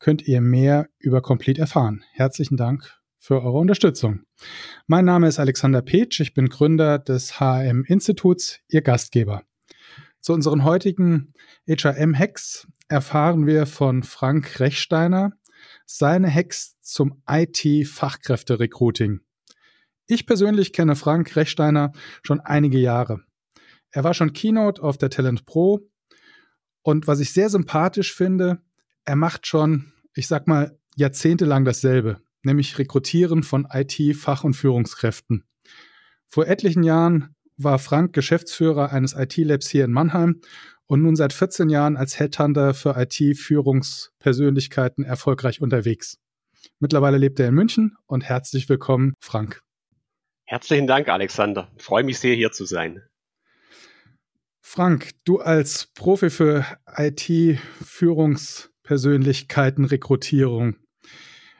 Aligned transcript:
könnt 0.00 0.26
ihr 0.26 0.40
mehr 0.40 0.88
über 0.98 1.22
Complete 1.22 1.60
erfahren. 1.60 2.02
Herzlichen 2.12 2.56
Dank 2.56 2.98
für 3.18 3.42
eure 3.42 3.58
Unterstützung. 3.58 4.24
Mein 4.86 5.04
Name 5.04 5.28
ist 5.28 5.38
Alexander 5.38 5.82
Petsch, 5.82 6.20
ich 6.20 6.34
bin 6.34 6.48
Gründer 6.48 6.98
des 6.98 7.38
HRM 7.38 7.84
Instituts, 7.84 8.60
Ihr 8.68 8.80
Gastgeber. 8.80 9.44
Zu 10.20 10.32
unseren 10.32 10.64
heutigen 10.64 11.34
HRM-Hacks 11.68 12.66
erfahren 12.88 13.46
wir 13.46 13.66
von 13.66 14.02
Frank 14.02 14.58
Rechsteiner 14.58 15.32
seine 15.86 16.34
Hacks 16.34 16.80
zum 16.80 17.22
IT-Fachkräfte-Recruiting. 17.28 19.20
Ich 20.06 20.26
persönlich 20.26 20.72
kenne 20.72 20.96
Frank 20.96 21.36
Rechsteiner 21.36 21.92
schon 22.22 22.40
einige 22.40 22.78
Jahre. 22.78 23.20
Er 23.90 24.02
war 24.04 24.14
schon 24.14 24.32
Keynote 24.32 24.82
auf 24.82 24.96
der 24.98 25.10
Talent 25.10 25.44
Pro 25.46 25.90
und 26.82 27.06
was 27.06 27.20
ich 27.20 27.32
sehr 27.32 27.50
sympathisch 27.50 28.14
finde, 28.14 28.62
er 29.04 29.16
macht 29.16 29.46
schon, 29.46 29.89
ich 30.14 30.26
sag 30.26 30.46
mal, 30.46 30.78
jahrzehntelang 30.96 31.64
dasselbe, 31.64 32.20
nämlich 32.42 32.78
Rekrutieren 32.78 33.42
von 33.42 33.66
IT-Fach- 33.70 34.44
und 34.44 34.54
Führungskräften. 34.54 35.44
Vor 36.26 36.46
etlichen 36.46 36.82
Jahren 36.82 37.34
war 37.56 37.78
Frank 37.78 38.12
Geschäftsführer 38.12 38.92
eines 38.92 39.14
IT-Labs 39.14 39.68
hier 39.68 39.84
in 39.84 39.92
Mannheim 39.92 40.40
und 40.86 41.02
nun 41.02 41.16
seit 41.16 41.32
14 41.32 41.68
Jahren 41.68 41.96
als 41.96 42.18
Headhunter 42.18 42.74
für 42.74 42.96
IT-Führungspersönlichkeiten 42.96 45.04
erfolgreich 45.04 45.60
unterwegs. 45.60 46.18
Mittlerweile 46.78 47.18
lebt 47.18 47.40
er 47.40 47.48
in 47.48 47.54
München 47.54 47.96
und 48.06 48.22
herzlich 48.22 48.68
willkommen, 48.68 49.14
Frank. 49.20 49.60
Herzlichen 50.46 50.86
Dank, 50.86 51.08
Alexander. 51.08 51.70
Ich 51.76 51.84
freue 51.84 52.04
mich 52.04 52.18
sehr, 52.18 52.34
hier 52.34 52.50
zu 52.50 52.64
sein. 52.64 53.02
Frank, 54.60 55.10
du 55.24 55.38
als 55.38 55.88
Profi 55.94 56.30
für 56.30 56.64
IT-Führungspersönlichkeiten, 56.96 58.69
Rekrutierung. 59.84 60.76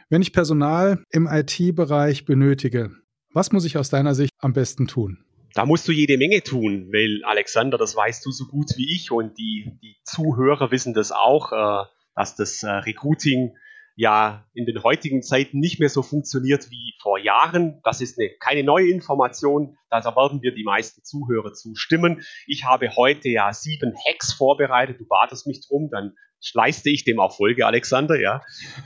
Wenn 0.08 0.22
ich 0.22 0.32
Personal 0.32 1.04
im 1.10 1.26
IT-Bereich 1.26 2.24
benötige, 2.24 2.90
was 3.32 3.52
muss 3.52 3.64
ich 3.64 3.78
aus 3.78 3.90
deiner 3.90 4.14
Sicht 4.14 4.32
am 4.38 4.52
besten 4.52 4.88
tun? 4.88 5.24
Da 5.54 5.66
musst 5.66 5.86
du 5.88 5.92
jede 5.92 6.18
Menge 6.18 6.42
tun, 6.42 6.88
weil 6.92 7.24
Alexander, 7.24 7.78
das 7.78 7.96
weißt 7.96 8.24
du 8.26 8.30
so 8.30 8.46
gut 8.46 8.76
wie 8.76 8.94
ich 8.94 9.10
und 9.10 9.38
die, 9.38 9.72
die 9.82 9.96
Zuhörer 10.04 10.70
wissen 10.70 10.94
das 10.94 11.12
auch, 11.12 11.52
äh, 11.52 11.86
dass 12.14 12.36
das 12.36 12.62
äh, 12.62 12.68
Recruiting 12.68 13.54
ja 14.00 14.46
in 14.54 14.64
den 14.64 14.82
heutigen 14.82 15.22
Zeiten 15.22 15.58
nicht 15.58 15.78
mehr 15.78 15.90
so 15.90 16.02
funktioniert 16.02 16.70
wie 16.70 16.94
vor 17.02 17.18
Jahren. 17.18 17.82
Das 17.84 18.00
ist 18.00 18.18
eine, 18.18 18.30
keine 18.40 18.64
neue 18.64 18.88
Information, 18.88 19.76
da 19.90 20.02
werden 20.02 20.40
wir 20.40 20.54
die 20.54 20.64
meisten 20.64 21.04
Zuhörer 21.04 21.52
zustimmen. 21.52 22.22
Ich 22.46 22.64
habe 22.64 22.96
heute 22.96 23.28
ja 23.28 23.52
sieben 23.52 23.94
Hacks 24.06 24.32
vorbereitet, 24.32 24.98
du 25.00 25.06
batest 25.06 25.46
mich 25.46 25.60
drum, 25.68 25.90
dann 25.92 26.14
leiste 26.54 26.88
ich 26.88 27.04
dem 27.04 27.20
auch 27.20 27.36
Folge, 27.36 27.66
Alexander, 27.66 28.18
ja. 28.18 28.40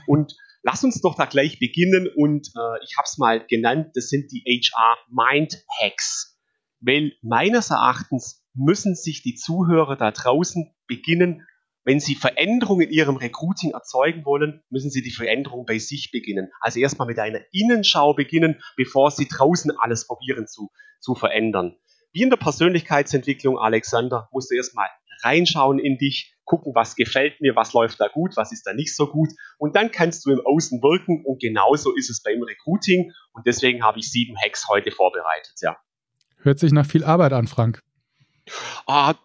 Und 0.05 0.35
lass 0.63 0.83
uns 0.83 0.99
doch 0.99 1.15
da 1.15 1.25
gleich 1.25 1.59
beginnen 1.59 2.09
und 2.13 2.47
äh, 2.47 2.83
ich 2.83 2.97
habe 2.97 3.05
es 3.05 3.17
mal 3.17 3.45
genannt, 3.47 3.91
das 3.93 4.09
sind 4.09 4.33
die 4.33 4.43
HR 4.45 4.97
Mind 5.09 5.63
Hacks. 5.79 6.37
Weil 6.81 7.13
meines 7.21 7.69
Erachtens 7.69 8.45
müssen 8.53 8.95
sich 8.95 9.23
die 9.23 9.35
Zuhörer 9.35 9.95
da 9.95 10.11
draußen 10.11 10.75
beginnen, 10.87 11.47
wenn 11.85 11.99
Sie 11.99 12.15
Veränderungen 12.15 12.87
in 12.87 12.93
Ihrem 12.93 13.15
Recruiting 13.15 13.71
erzeugen 13.71 14.25
wollen, 14.25 14.63
müssen 14.69 14.89
Sie 14.89 15.01
die 15.01 15.11
Veränderung 15.11 15.65
bei 15.65 15.77
sich 15.77 16.11
beginnen. 16.11 16.51
Also 16.59 16.79
erstmal 16.79 17.07
mit 17.07 17.19
einer 17.19 17.41
Innenschau 17.51 18.13
beginnen, 18.13 18.61
bevor 18.75 19.11
Sie 19.11 19.27
draußen 19.27 19.71
alles 19.79 20.07
probieren 20.07 20.47
zu, 20.47 20.71
zu 20.99 21.15
verändern. 21.15 21.77
Wie 22.11 22.23
in 22.23 22.29
der 22.29 22.37
Persönlichkeitsentwicklung, 22.37 23.57
Alexander, 23.57 24.29
musst 24.31 24.49
du 24.49 24.55
erstmal 24.55 24.87
reinschauen 25.23 25.79
in 25.79 25.97
dich, 25.97 26.33
gucken, 26.45 26.73
was 26.75 26.95
gefällt 26.95 27.41
mir, 27.41 27.55
was 27.55 27.73
läuft 27.73 27.99
da 27.99 28.07
gut, 28.07 28.37
was 28.37 28.51
ist 28.51 28.65
da 28.65 28.73
nicht 28.73 28.95
so 28.95 29.07
gut. 29.07 29.29
Und 29.57 29.75
dann 29.75 29.91
kannst 29.91 30.25
du 30.25 30.31
im 30.31 30.41
Außen 30.45 30.81
wirken 30.81 31.23
und 31.25 31.41
genauso 31.41 31.93
ist 31.95 32.09
es 32.09 32.21
beim 32.21 32.41
Recruiting. 32.41 33.11
Und 33.33 33.45
deswegen 33.45 33.83
habe 33.83 33.99
ich 33.99 34.11
sieben 34.11 34.35
Hacks 34.37 34.67
heute 34.69 34.91
vorbereitet, 34.91 35.53
ja. 35.61 35.77
Hört 36.41 36.59
sich 36.59 36.71
nach 36.71 36.85
viel 36.85 37.03
Arbeit 37.03 37.33
an, 37.33 37.47
Frank. 37.47 37.81
Ah, 38.85 39.15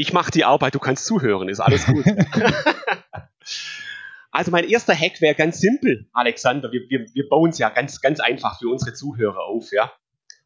ich 0.00 0.14
mache 0.14 0.30
die 0.30 0.46
Arbeit, 0.46 0.74
du 0.74 0.78
kannst 0.78 1.04
zuhören, 1.04 1.50
ist 1.50 1.60
alles 1.60 1.84
gut. 1.84 2.06
also 4.30 4.50
mein 4.50 4.66
erster 4.66 4.94
Hack 4.94 5.20
wäre 5.20 5.34
ganz 5.34 5.60
simpel, 5.60 6.08
Alexander. 6.14 6.72
Wir, 6.72 6.88
wir, 6.88 7.06
wir 7.12 7.28
bauen 7.28 7.50
es 7.50 7.58
ja 7.58 7.68
ganz, 7.68 8.00
ganz 8.00 8.18
einfach 8.18 8.58
für 8.58 8.70
unsere 8.70 8.94
Zuhörer 8.94 9.44
auf. 9.44 9.72
Ja? 9.72 9.92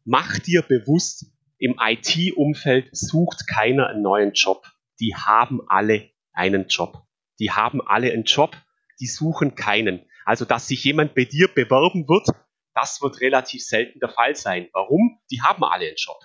Mach 0.03 0.39
dir 0.39 0.61
bewusst, 0.61 1.27
im 1.57 1.77
IT-Umfeld 1.79 2.89
sucht 2.91 3.47
keiner 3.47 3.87
einen 3.87 4.01
neuen 4.01 4.33
Job. 4.33 4.65
Die 4.99 5.15
haben 5.15 5.61
alle 5.69 6.09
einen 6.33 6.67
Job. 6.67 7.05
Die 7.39 7.51
haben 7.51 7.81
alle 7.81 8.11
einen 8.11 8.25
Job, 8.25 8.57
die 8.99 9.07
suchen 9.07 9.55
keinen. 9.55 10.05
Also, 10.25 10.43
dass 10.43 10.67
sich 10.67 10.83
jemand 10.83 11.15
bei 11.15 11.23
dir 11.23 11.47
bewerben 11.47 12.09
wird, 12.09 12.27
das 12.73 13.01
wird 13.01 13.21
relativ 13.21 13.63
selten 13.63 14.01
der 14.01 14.09
Fall 14.09 14.35
sein. 14.35 14.67
Warum? 14.73 15.21
Die 15.31 15.41
haben 15.41 15.63
alle 15.63 15.85
einen 15.85 15.95
Job. 15.95 16.19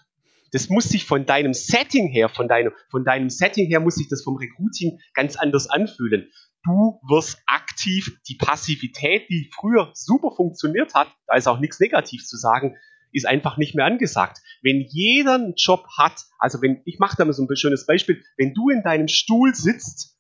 Das 0.53 0.69
muss 0.69 0.85
sich 0.85 1.05
von 1.05 1.27
deinem 1.27 1.55
Setting 1.55 2.09
her, 2.09 2.29
von 2.29 2.49
deinem, 2.49 2.73
von 2.91 3.05
deinem 3.05 3.31
Setting 3.31 3.67
her 3.67 3.81
muss 3.81 3.97
sich 3.97 4.09
das 4.09 4.23
vom 4.23 4.37
Recruiting 4.37 4.99
ganz 5.15 5.37
anders 5.37 5.69
anfühlen. 5.69 6.31
Du 6.65 7.01
wirst 7.09 7.39
aktiv 7.47 8.19
die 8.29 8.37
Passivität, 8.37 9.29
die 9.31 9.51
früher 9.55 9.91
super 9.95 10.31
funktioniert 10.35 10.95
hat, 10.95 11.09
da 11.27 11.37
ist 11.37 11.49
auch 11.49 11.59
nichts 11.59 11.81
negativ 11.81 12.27
zu 12.27 12.37
sagen, 12.37 12.77
ist 13.13 13.27
einfach 13.27 13.57
nicht 13.57 13.75
mehr 13.75 13.87
angesagt. 13.87 14.39
Wenn 14.63 14.85
jeder 14.89 15.35
einen 15.35 15.55
Job 15.57 15.87
hat, 15.99 16.25
also 16.39 16.61
wenn, 16.63 16.83
ich 16.85 16.99
mache 16.99 17.17
da 17.17 17.25
mal 17.25 17.33
so 17.33 17.43
ein 17.43 17.57
schönes 17.57 17.87
Beispiel, 17.87 18.23
wenn 18.37 18.55
du 18.55 18.69
in 18.69 18.83
deinem 18.83 19.09
Stuhl 19.09 19.55
sitzt, 19.55 20.19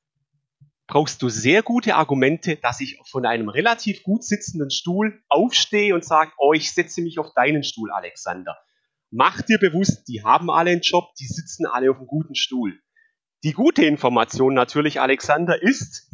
brauchst 0.87 1.23
du 1.23 1.29
sehr 1.29 1.63
gute 1.63 1.95
Argumente, 1.95 2.57
dass 2.57 2.81
ich 2.81 2.99
von 3.09 3.25
einem 3.25 3.49
relativ 3.49 4.03
gut 4.03 4.25
sitzenden 4.25 4.71
Stuhl 4.71 5.23
aufstehe 5.29 5.95
und 5.95 6.05
sage, 6.05 6.33
oh, 6.39 6.53
ich 6.53 6.73
setze 6.73 7.01
mich 7.01 7.19
auf 7.19 7.33
deinen 7.35 7.63
Stuhl, 7.63 7.93
Alexander. 7.93 8.57
Mach 9.11 9.43
dir 9.43 9.59
bewusst, 9.59 10.09
die 10.09 10.23
haben 10.23 10.51
alle 10.51 10.71
einen 10.71 10.83
Job, 10.83 11.15
die 11.19 11.27
sitzen 11.27 11.67
alle 11.67 11.91
auf 11.91 11.97
einem 11.97 12.07
guten 12.07 12.35
Stuhl. 12.35 12.81
Die 13.43 13.53
gute 13.53 13.85
Information 13.85 14.55
natürlich, 14.55 15.01
Alexander, 15.01 15.61
ist, 15.61 16.11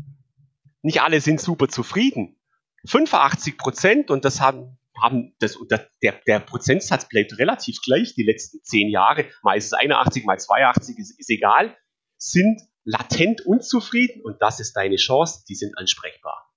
nicht 0.82 1.02
alle 1.02 1.20
sind 1.20 1.40
super 1.40 1.68
zufrieden. 1.68 2.40
85 2.86 3.58
Prozent, 3.58 4.10
und 4.10 4.24
das 4.24 4.40
haben, 4.40 4.78
haben 5.00 5.34
das, 5.40 5.58
der, 5.68 5.90
der 6.26 6.40
Prozentsatz 6.40 7.08
bleibt 7.08 7.38
relativ 7.38 7.80
gleich 7.84 8.14
die 8.14 8.22
letzten 8.22 8.62
zehn 8.62 8.88
Jahre, 8.88 9.26
mal 9.42 9.56
ist 9.56 9.66
es 9.66 9.72
81, 9.72 10.24
mal 10.24 10.38
82, 10.38 10.96
ist, 10.98 11.18
ist 11.18 11.30
egal, 11.30 11.76
sind 12.16 12.62
latent 12.84 13.44
unzufrieden 13.44 14.22
und 14.22 14.40
das 14.40 14.60
ist 14.60 14.74
deine 14.74 14.96
Chance, 14.96 15.44
die 15.48 15.56
sind 15.56 15.76
ansprechbar. 15.76 16.48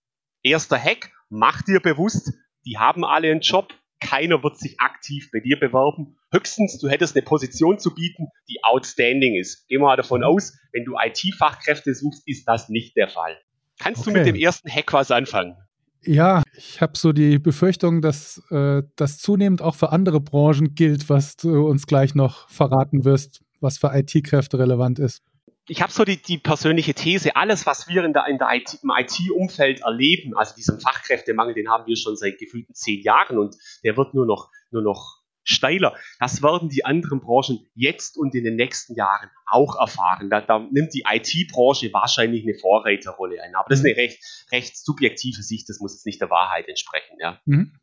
Erster 0.43 0.77
Hack, 0.77 1.11
mach 1.29 1.63
dir 1.63 1.81
bewusst, 1.81 2.31
die 2.65 2.77
haben 2.77 3.03
alle 3.03 3.31
einen 3.31 3.41
Job, 3.41 3.73
keiner 3.99 4.43
wird 4.43 4.57
sich 4.57 4.79
aktiv 4.79 5.29
bei 5.31 5.39
dir 5.39 5.59
bewerben. 5.59 6.17
Höchstens, 6.31 6.77
du 6.79 6.89
hättest 6.89 7.15
eine 7.15 7.23
Position 7.23 7.79
zu 7.79 7.93
bieten, 7.93 8.27
die 8.49 8.63
outstanding 8.63 9.35
ist. 9.35 9.67
Gehen 9.67 9.81
wir 9.81 9.87
mal 9.87 9.97
davon 9.97 10.23
aus, 10.23 10.57
wenn 10.73 10.85
du 10.85 10.95
IT-Fachkräfte 10.97 11.93
suchst, 11.93 12.27
ist 12.27 12.47
das 12.47 12.69
nicht 12.69 12.95
der 12.95 13.09
Fall. 13.09 13.37
Kannst 13.79 14.01
okay. 14.01 14.11
du 14.11 14.17
mit 14.17 14.27
dem 14.27 14.35
ersten 14.35 14.69
Hack 14.69 14.93
was 14.93 15.11
anfangen? 15.11 15.55
Ja, 16.01 16.43
ich 16.55 16.79
habe 16.81 16.97
so 16.97 17.11
die 17.11 17.39
Befürchtung, 17.39 18.01
dass 18.01 18.41
äh, 18.51 18.83
das 18.95 19.17
zunehmend 19.17 19.61
auch 19.61 19.75
für 19.75 19.91
andere 19.91 20.21
Branchen 20.21 20.73
gilt, 20.73 21.09
was 21.09 21.35
du 21.35 21.67
uns 21.67 21.87
gleich 21.87 22.15
noch 22.15 22.49
verraten 22.49 23.03
wirst, 23.03 23.41
was 23.59 23.77
für 23.77 23.91
IT-Kräfte 23.93 24.59
relevant 24.59 24.99
ist 24.99 25.21
ich 25.69 25.81
habe 25.81 25.91
so 25.91 26.03
die, 26.03 26.17
die 26.17 26.37
persönliche 26.37 26.93
These, 26.93 27.35
alles, 27.35 27.65
was 27.65 27.87
wir 27.87 28.03
in 28.03 28.13
der, 28.13 28.25
in 28.27 28.37
der 28.37 28.49
IT, 28.51 28.79
im 28.81 28.91
IT-Umfeld 28.95 29.81
erleben, 29.81 30.35
also 30.35 30.55
diesen 30.55 30.79
Fachkräftemangel, 30.79 31.53
den 31.53 31.69
haben 31.69 31.85
wir 31.85 31.95
schon 31.95 32.17
seit 32.17 32.39
gefühlten 32.39 32.73
zehn 32.73 33.01
Jahren 33.03 33.37
und 33.37 33.55
der 33.83 33.95
wird 33.95 34.13
nur 34.13 34.25
noch, 34.25 34.49
nur 34.71 34.81
noch 34.81 35.19
steiler. 35.43 35.95
Das 36.19 36.41
werden 36.41 36.69
die 36.69 36.85
anderen 36.85 37.21
Branchen 37.21 37.67
jetzt 37.75 38.17
und 38.17 38.35
in 38.35 38.43
den 38.43 38.55
nächsten 38.55 38.95
Jahren 38.95 39.29
auch 39.45 39.79
erfahren. 39.79 40.29
Da, 40.29 40.41
da 40.41 40.59
nimmt 40.59 40.93
die 40.93 41.05
IT-Branche 41.09 41.93
wahrscheinlich 41.93 42.43
eine 42.43 42.55
Vorreiterrolle 42.55 43.41
ein. 43.41 43.55
Aber 43.55 43.69
das 43.69 43.79
ist 43.79 43.85
eine 43.85 43.95
recht, 43.95 44.19
recht 44.51 44.77
subjektive 44.77 45.41
Sicht, 45.43 45.69
das 45.69 45.79
muss 45.79 45.93
jetzt 45.93 46.05
nicht 46.05 46.21
der 46.21 46.29
Wahrheit 46.29 46.67
entsprechen. 46.67 47.17
Ja. 47.19 47.39
Mhm. 47.45 47.73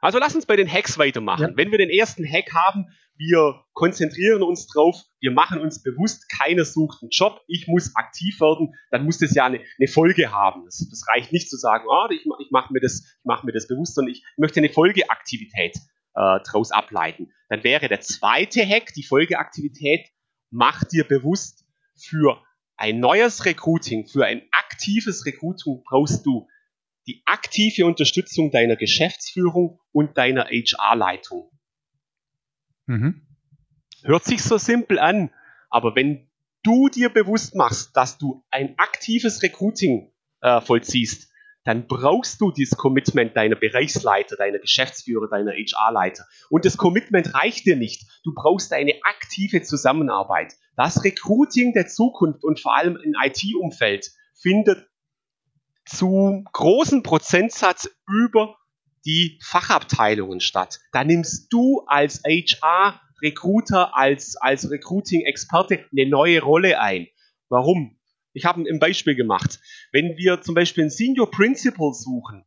Also 0.00 0.18
lass 0.18 0.34
uns 0.34 0.44
bei 0.44 0.56
den 0.56 0.70
Hacks 0.70 0.98
weitermachen. 0.98 1.50
Ja. 1.50 1.56
Wenn 1.56 1.70
wir 1.70 1.78
den 1.78 1.88
ersten 1.88 2.26
Hack 2.30 2.52
haben, 2.52 2.88
wir 3.16 3.64
konzentrieren 3.72 4.42
uns 4.42 4.66
drauf, 4.66 4.96
wir 5.20 5.30
machen 5.30 5.60
uns 5.60 5.82
bewusst, 5.82 6.28
keiner 6.28 6.64
sucht 6.64 7.02
einen 7.02 7.10
Job, 7.10 7.40
ich 7.46 7.66
muss 7.68 7.94
aktiv 7.94 8.40
werden, 8.40 8.74
dann 8.90 9.04
muss 9.04 9.18
das 9.18 9.34
ja 9.34 9.46
eine, 9.46 9.60
eine 9.78 9.88
Folge 9.88 10.32
haben. 10.32 10.64
Das, 10.64 10.86
das, 10.90 11.06
reicht 11.08 11.32
nicht 11.32 11.48
zu 11.48 11.56
sagen, 11.56 11.84
oh, 11.88 12.08
ich, 12.10 12.26
ich 12.40 12.50
mache 12.50 12.72
mir, 12.72 12.80
das, 12.80 13.04
mach 13.22 13.44
mir 13.44 13.52
das 13.52 13.68
bewusst, 13.68 13.94
sondern 13.94 14.12
ich 14.12 14.24
möchte 14.36 14.60
eine 14.60 14.70
Folgeaktivität 14.70 15.76
äh, 15.76 15.80
daraus 16.14 16.72
ableiten. 16.72 17.32
Dann 17.48 17.62
wäre 17.62 17.88
der 17.88 18.00
zweite 18.00 18.66
Hack, 18.66 18.92
die 18.94 19.04
Folgeaktivität, 19.04 20.08
mach 20.50 20.84
dir 20.84 21.04
bewusst, 21.04 21.64
für 21.96 22.42
ein 22.76 22.98
neues 22.98 23.44
Recruiting, 23.44 24.06
für 24.06 24.26
ein 24.26 24.42
aktives 24.50 25.24
Recruiting 25.26 25.82
brauchst 25.84 26.26
du 26.26 26.48
die 27.06 27.22
aktive 27.26 27.86
Unterstützung 27.86 28.50
deiner 28.50 28.76
Geschäftsführung 28.76 29.78
und 29.92 30.16
deiner 30.16 30.46
HR-Leitung. 30.46 31.50
Mhm. 32.86 33.22
Hört 34.02 34.24
sich 34.24 34.42
so 34.42 34.58
simpel 34.58 34.98
an, 34.98 35.30
aber 35.70 35.94
wenn 35.96 36.28
du 36.62 36.88
dir 36.88 37.08
bewusst 37.08 37.54
machst, 37.54 37.96
dass 37.96 38.18
du 38.18 38.44
ein 38.50 38.74
aktives 38.78 39.42
Recruiting 39.42 40.12
äh, 40.40 40.60
vollziehst, 40.60 41.30
dann 41.64 41.86
brauchst 41.86 42.40
du 42.40 42.50
dieses 42.50 42.76
Commitment 42.76 43.34
deiner 43.36 43.56
Bereichsleiter, 43.56 44.36
deiner 44.36 44.58
Geschäftsführer, 44.58 45.28
deiner 45.28 45.52
HR-Leiter. 45.52 46.26
Und 46.50 46.66
das 46.66 46.76
Commitment 46.76 47.34
reicht 47.34 47.64
dir 47.64 47.76
nicht. 47.76 48.04
Du 48.22 48.34
brauchst 48.34 48.72
eine 48.72 48.94
aktive 49.02 49.62
Zusammenarbeit. 49.62 50.54
Das 50.76 51.04
Recruiting 51.04 51.72
der 51.72 51.86
Zukunft 51.86 52.44
und 52.44 52.60
vor 52.60 52.76
allem 52.76 52.96
im 52.96 53.14
IT-Umfeld 53.18 54.10
findet 54.34 54.86
zu 55.86 56.44
großen 56.52 57.02
Prozentsatz 57.02 57.88
über 58.06 58.56
die 59.04 59.38
Fachabteilungen 59.42 60.40
statt. 60.40 60.80
Da 60.92 61.04
nimmst 61.04 61.52
du 61.52 61.82
als 61.86 62.22
HR 62.24 63.00
Recruiter, 63.22 63.96
als, 63.96 64.36
als 64.36 64.70
Recruiting-Experte 64.70 65.84
eine 65.92 66.08
neue 66.08 66.42
Rolle 66.42 66.80
ein. 66.80 67.08
Warum? 67.48 67.98
Ich 68.32 68.44
habe 68.44 68.62
ein 68.62 68.78
Beispiel 68.78 69.14
gemacht. 69.14 69.60
Wenn 69.92 70.16
wir 70.16 70.40
zum 70.42 70.54
Beispiel 70.54 70.84
einen 70.84 70.90
Senior 70.90 71.30
Principal 71.30 71.92
suchen 71.94 72.44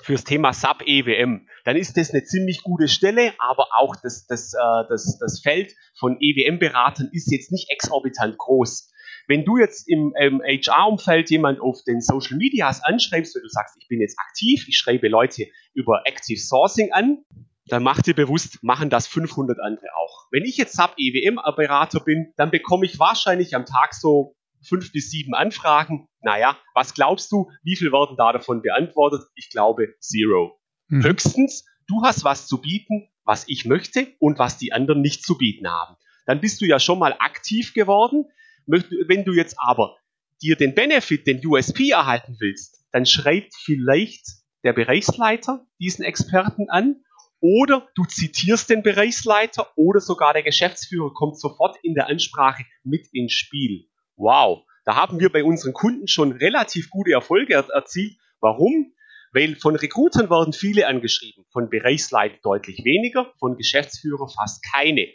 fürs 0.00 0.24
Thema 0.24 0.52
SAP 0.52 0.82
EWM, 0.86 1.46
dann 1.64 1.76
ist 1.76 1.96
das 1.96 2.10
eine 2.10 2.24
ziemlich 2.24 2.62
gute 2.62 2.88
Stelle, 2.88 3.32
aber 3.38 3.68
auch 3.78 3.94
das, 3.96 4.26
das, 4.26 4.52
äh, 4.52 4.88
das, 4.88 5.18
das 5.18 5.40
Feld 5.40 5.74
von 5.96 6.16
EWM-Beratern 6.20 7.10
ist 7.12 7.30
jetzt 7.30 7.52
nicht 7.52 7.70
exorbitant 7.70 8.36
groß. 8.36 8.91
Wenn 9.28 9.44
du 9.44 9.58
jetzt 9.58 9.88
im 9.88 10.14
ähm, 10.18 10.42
HR-Umfeld 10.44 11.30
jemand 11.30 11.60
auf 11.60 11.82
den 11.86 12.00
Social 12.00 12.36
Medias 12.36 12.82
anschreibst, 12.82 13.34
wenn 13.34 13.42
du 13.42 13.48
sagst, 13.48 13.76
ich 13.80 13.88
bin 13.88 14.00
jetzt 14.00 14.18
aktiv, 14.18 14.66
ich 14.68 14.76
schreibe 14.76 15.08
Leute 15.08 15.46
über 15.74 16.02
Active 16.04 16.40
Sourcing 16.40 16.92
an, 16.92 17.24
dann 17.66 17.82
mach 17.82 18.02
dir 18.02 18.14
bewusst, 18.14 18.62
machen 18.62 18.90
das 18.90 19.06
500 19.06 19.58
andere 19.60 19.86
auch. 19.96 20.26
Wenn 20.30 20.44
ich 20.44 20.56
jetzt 20.56 20.74
SAP 20.74 20.94
EWM-Berater 20.98 22.00
bin, 22.00 22.32
dann 22.36 22.50
bekomme 22.50 22.84
ich 22.86 22.98
wahrscheinlich 22.98 23.54
am 23.54 23.66
Tag 23.66 23.94
so 23.94 24.34
fünf 24.62 24.92
bis 24.92 25.10
sieben 25.10 25.34
Anfragen. 25.34 26.08
Naja, 26.20 26.56
was 26.74 26.94
glaubst 26.94 27.30
du, 27.32 27.50
wie 27.62 27.76
viel 27.76 27.92
werden 27.92 28.16
da 28.16 28.32
davon 28.32 28.62
beantwortet? 28.62 29.22
Ich 29.34 29.50
glaube, 29.50 29.94
zero. 30.00 30.60
Mhm. 30.88 31.04
Höchstens, 31.04 31.64
du 31.86 32.02
hast 32.02 32.24
was 32.24 32.46
zu 32.46 32.60
bieten, 32.60 33.08
was 33.24 33.44
ich 33.48 33.64
möchte 33.64 34.08
und 34.18 34.38
was 34.38 34.58
die 34.58 34.72
anderen 34.72 35.00
nicht 35.00 35.24
zu 35.24 35.36
bieten 35.38 35.68
haben. 35.68 35.96
Dann 36.26 36.40
bist 36.40 36.60
du 36.60 36.66
ja 36.66 36.78
schon 36.78 36.98
mal 36.98 37.14
aktiv 37.18 37.74
geworden. 37.74 38.26
Wenn 38.66 39.24
du 39.24 39.32
jetzt 39.32 39.56
aber 39.58 39.96
dir 40.42 40.56
den 40.56 40.74
Benefit, 40.74 41.26
den 41.26 41.44
USP 41.46 41.90
erhalten 41.90 42.36
willst, 42.40 42.84
dann 42.92 43.06
schreibt 43.06 43.54
vielleicht 43.54 44.26
der 44.64 44.72
Bereichsleiter 44.72 45.66
diesen 45.80 46.04
Experten 46.04 46.68
an 46.68 47.02
oder 47.40 47.88
du 47.96 48.04
zitierst 48.04 48.70
den 48.70 48.82
Bereichsleiter 48.82 49.72
oder 49.76 50.00
sogar 50.00 50.32
der 50.32 50.44
Geschäftsführer 50.44 51.12
kommt 51.12 51.40
sofort 51.40 51.76
in 51.82 51.94
der 51.94 52.08
Ansprache 52.08 52.64
mit 52.84 53.08
ins 53.12 53.32
Spiel. 53.32 53.88
Wow, 54.16 54.64
da 54.84 54.94
haben 54.94 55.18
wir 55.18 55.30
bei 55.30 55.42
unseren 55.42 55.72
Kunden 55.72 56.06
schon 56.06 56.32
relativ 56.32 56.90
gute 56.90 57.12
Erfolge 57.12 57.54
erzielt. 57.54 58.16
Warum? 58.40 58.92
Weil 59.32 59.56
von 59.56 59.74
Recruitern 59.74 60.30
werden 60.30 60.52
viele 60.52 60.86
angeschrieben, 60.86 61.44
von 61.52 61.70
Bereichsleiter 61.70 62.38
deutlich 62.42 62.84
weniger, 62.84 63.32
von 63.38 63.56
Geschäftsführer 63.56 64.28
fast 64.28 64.62
keine. 64.72 65.06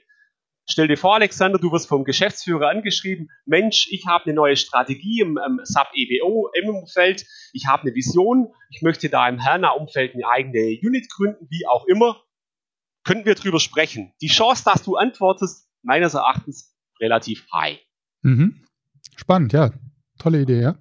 Stell 0.69 0.89
dir 0.89 0.97
vor, 0.97 1.15
Alexander, 1.15 1.59
du 1.59 1.71
wirst 1.71 1.87
vom 1.87 2.03
Geschäftsführer 2.03 2.69
angeschrieben, 2.69 3.29
Mensch, 3.45 3.87
ich 3.89 4.05
habe 4.05 4.25
eine 4.25 4.33
neue 4.33 4.57
Strategie 4.57 5.21
im, 5.21 5.37
im 5.37 5.61
SAP 5.63 5.87
EBO 5.93 6.49
im 6.53 6.69
Umfeld, 6.69 7.25
ich 7.53 7.67
habe 7.67 7.83
eine 7.83 7.95
Vision, 7.95 8.53
ich 8.69 8.81
möchte 8.81 9.07
da 9.07 9.29
im 9.29 9.43
HANA-Umfeld 9.43 10.13
eine 10.13 10.27
eigene 10.27 10.77
Unit 10.83 11.09
gründen, 11.09 11.47
wie 11.49 11.65
auch 11.67 11.85
immer. 11.85 12.21
Könnten 13.05 13.25
wir 13.25 13.35
drüber 13.35 13.61
sprechen. 13.61 14.13
Die 14.21 14.27
Chance, 14.27 14.63
dass 14.65 14.83
du 14.83 14.97
antwortest, 14.97 15.69
meines 15.83 16.15
Erachtens 16.15 16.75
relativ 16.99 17.47
high. 17.53 17.79
Mhm. 18.21 18.65
Spannend, 19.15 19.53
ja. 19.53 19.71
Tolle 20.19 20.41
Idee, 20.41 20.59
ja. 20.59 20.77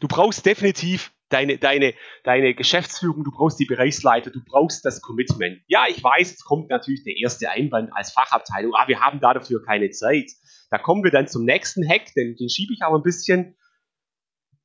Du 0.00 0.08
brauchst 0.08 0.44
definitiv 0.44 1.12
deine, 1.28 1.58
deine, 1.58 1.94
deine 2.24 2.54
Geschäftsführung, 2.54 3.24
du 3.24 3.30
brauchst 3.30 3.58
die 3.58 3.64
Bereichsleiter, 3.64 4.30
du 4.30 4.40
brauchst 4.44 4.84
das 4.84 5.00
Commitment. 5.00 5.60
Ja, 5.66 5.84
ich 5.88 6.02
weiß, 6.02 6.32
es 6.32 6.44
kommt 6.44 6.70
natürlich 6.70 7.04
der 7.04 7.16
erste 7.16 7.50
Einwand 7.50 7.90
als 7.92 8.12
Fachabteilung, 8.12 8.72
ah, 8.74 8.88
wir 8.88 9.00
haben 9.00 9.20
da 9.20 9.34
dafür 9.34 9.62
keine 9.64 9.90
Zeit. 9.90 10.30
Da 10.70 10.78
kommen 10.78 11.04
wir 11.04 11.10
dann 11.10 11.28
zum 11.28 11.44
nächsten 11.44 11.88
Hack, 11.88 12.12
den, 12.14 12.36
den 12.36 12.48
schiebe 12.48 12.72
ich 12.72 12.82
aber 12.82 12.96
ein 12.96 13.02
bisschen. 13.02 13.56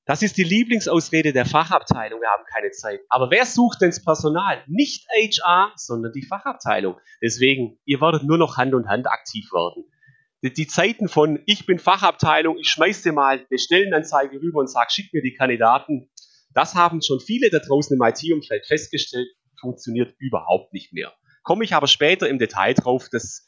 Das 0.06 0.24
ist 0.24 0.38
die 0.38 0.44
Lieblingsausrede 0.44 1.32
der 1.32 1.46
Fachabteilung, 1.46 2.20
wir 2.20 2.30
haben 2.30 2.44
keine 2.52 2.72
Zeit. 2.72 3.02
Aber 3.08 3.30
wer 3.30 3.46
sucht 3.46 3.82
denn 3.82 3.92
das 3.92 4.04
Personal? 4.04 4.64
Nicht 4.68 5.08
HR, 5.10 5.72
sondern 5.76 6.12
die 6.12 6.26
Fachabteilung. 6.26 6.98
Deswegen, 7.22 7.80
ihr 7.86 8.02
werdet 8.02 8.24
nur 8.24 8.38
noch 8.38 8.58
Hand 8.58 8.74
in 8.74 8.88
Hand 8.88 9.08
aktiv 9.08 9.52
werden. 9.54 9.86
Die, 10.44 10.66
Zeiten 10.66 11.08
von, 11.08 11.40
ich 11.46 11.68
bin 11.68 11.78
Fachabteilung, 11.78 12.58
ich 12.58 12.68
schmeiß 12.68 13.04
dir 13.04 13.14
mal 13.14 13.46
eine 13.48 13.60
Stellenanzeige 13.60 14.42
rüber 14.42 14.60
und 14.62 14.72
sag, 14.72 14.92
schick 14.92 15.14
mir 15.14 15.22
die 15.22 15.36
Kandidaten, 15.36 16.10
das 16.54 16.76
haben 16.76 17.02
schon 17.02 17.20
viele 17.20 17.50
da 17.50 17.60
draußen 17.60 17.96
im 17.96 18.04
IT-Umfeld 18.04 18.66
festgestellt, 18.66 19.28
funktioniert 19.60 20.16
überhaupt 20.20 20.74
nicht 20.74 20.94
mehr. 20.94 21.14
Komme 21.44 21.64
ich 21.64 21.74
aber 21.74 21.88
später 21.88 22.28
im 22.30 22.40
Detail 22.40 22.74
drauf, 22.74 23.10
das 23.12 23.48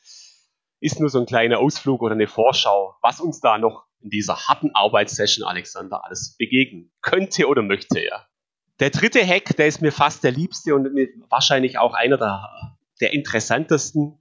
ist 0.79 0.99
nur 0.99 1.09
so 1.09 1.19
ein 1.19 1.25
kleiner 1.25 1.59
Ausflug 1.59 2.01
oder 2.01 2.13
eine 2.13 2.27
Vorschau, 2.27 2.95
was 3.01 3.19
uns 3.19 3.39
da 3.39 3.57
noch 3.57 3.85
in 4.01 4.09
dieser 4.09 4.47
harten 4.47 4.71
Arbeitssession, 4.73 5.47
Alexander, 5.47 6.03
alles 6.03 6.35
begegnen 6.37 6.91
könnte 7.01 7.47
oder 7.47 7.61
möchte, 7.61 8.03
ja. 8.03 8.27
Der 8.79 8.89
dritte 8.89 9.25
Hack, 9.25 9.55
der 9.55 9.67
ist 9.67 9.81
mir 9.81 9.91
fast 9.91 10.23
der 10.23 10.31
liebste 10.31 10.75
und 10.75 10.87
wahrscheinlich 11.29 11.77
auch 11.77 11.93
einer 11.93 12.17
der, 12.17 12.75
der 12.99 13.13
interessantesten. 13.13 14.19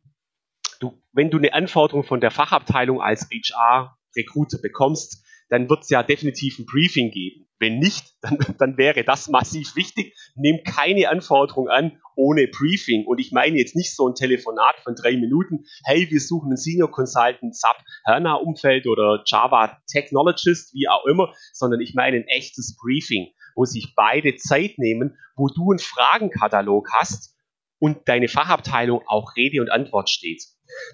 Du, 0.79 1.01
wenn 1.13 1.31
du 1.31 1.39
eine 1.39 1.55
Anforderung 1.55 2.05
von 2.05 2.21
der 2.21 2.31
Fachabteilung 2.31 3.01
als 3.01 3.29
HR-Recruiter 3.31 4.59
bekommst, 4.59 5.22
dann 5.53 5.69
wird 5.69 5.83
es 5.83 5.91
ja 5.91 6.03
definitiv 6.03 6.59
ein 6.59 6.65
Briefing 6.65 7.11
geben. 7.11 7.47
Wenn 7.59 7.79
nicht, 7.79 8.15
dann, 8.23 8.39
dann 8.59 8.79
wäre 8.79 9.05
das 9.05 9.29
massiv 9.29 9.77
wichtig. 9.77 10.17
Nimm 10.35 10.61
keine 10.65 11.11
Anforderung 11.11 11.69
an 11.69 12.01
ohne 12.17 12.49
Briefing. 12.49 13.05
Und 13.05 13.21
ich 13.21 13.33
meine 13.33 13.59
jetzt 13.59 13.77
nicht 13.77 13.95
so 13.95 14.09
ein 14.09 14.15
Telefonat 14.15 14.77
von 14.83 14.95
drei 14.95 15.13
Minuten. 15.19 15.67
Hey, 15.85 16.11
wir 16.11 16.21
suchen 16.21 16.49
einen 16.49 16.57
Senior 16.57 16.91
Consultant, 16.91 17.55
SAP 17.55 17.77
HANA 18.07 18.37
Umfeld 18.37 18.87
oder 18.87 19.23
Java 19.27 19.77
Technologist, 19.87 20.73
wie 20.73 20.89
auch 20.89 21.05
immer, 21.05 21.35
sondern 21.53 21.83
ich 21.83 21.93
meine 21.95 22.17
ein 22.17 22.27
echtes 22.29 22.75
Briefing, 22.83 23.29
wo 23.55 23.67
sich 23.67 23.93
beide 23.95 24.37
Zeit 24.37 24.79
nehmen, 24.79 25.19
wo 25.37 25.49
du 25.49 25.71
einen 25.71 25.81
Fragenkatalog 25.81 26.89
hast 26.95 27.32
und 27.83 28.09
deine 28.09 28.29
Fachabteilung 28.29 29.03
auch 29.09 29.35
Rede 29.35 29.61
und 29.61 29.69
Antwort 29.69 30.09
steht. 30.09 30.45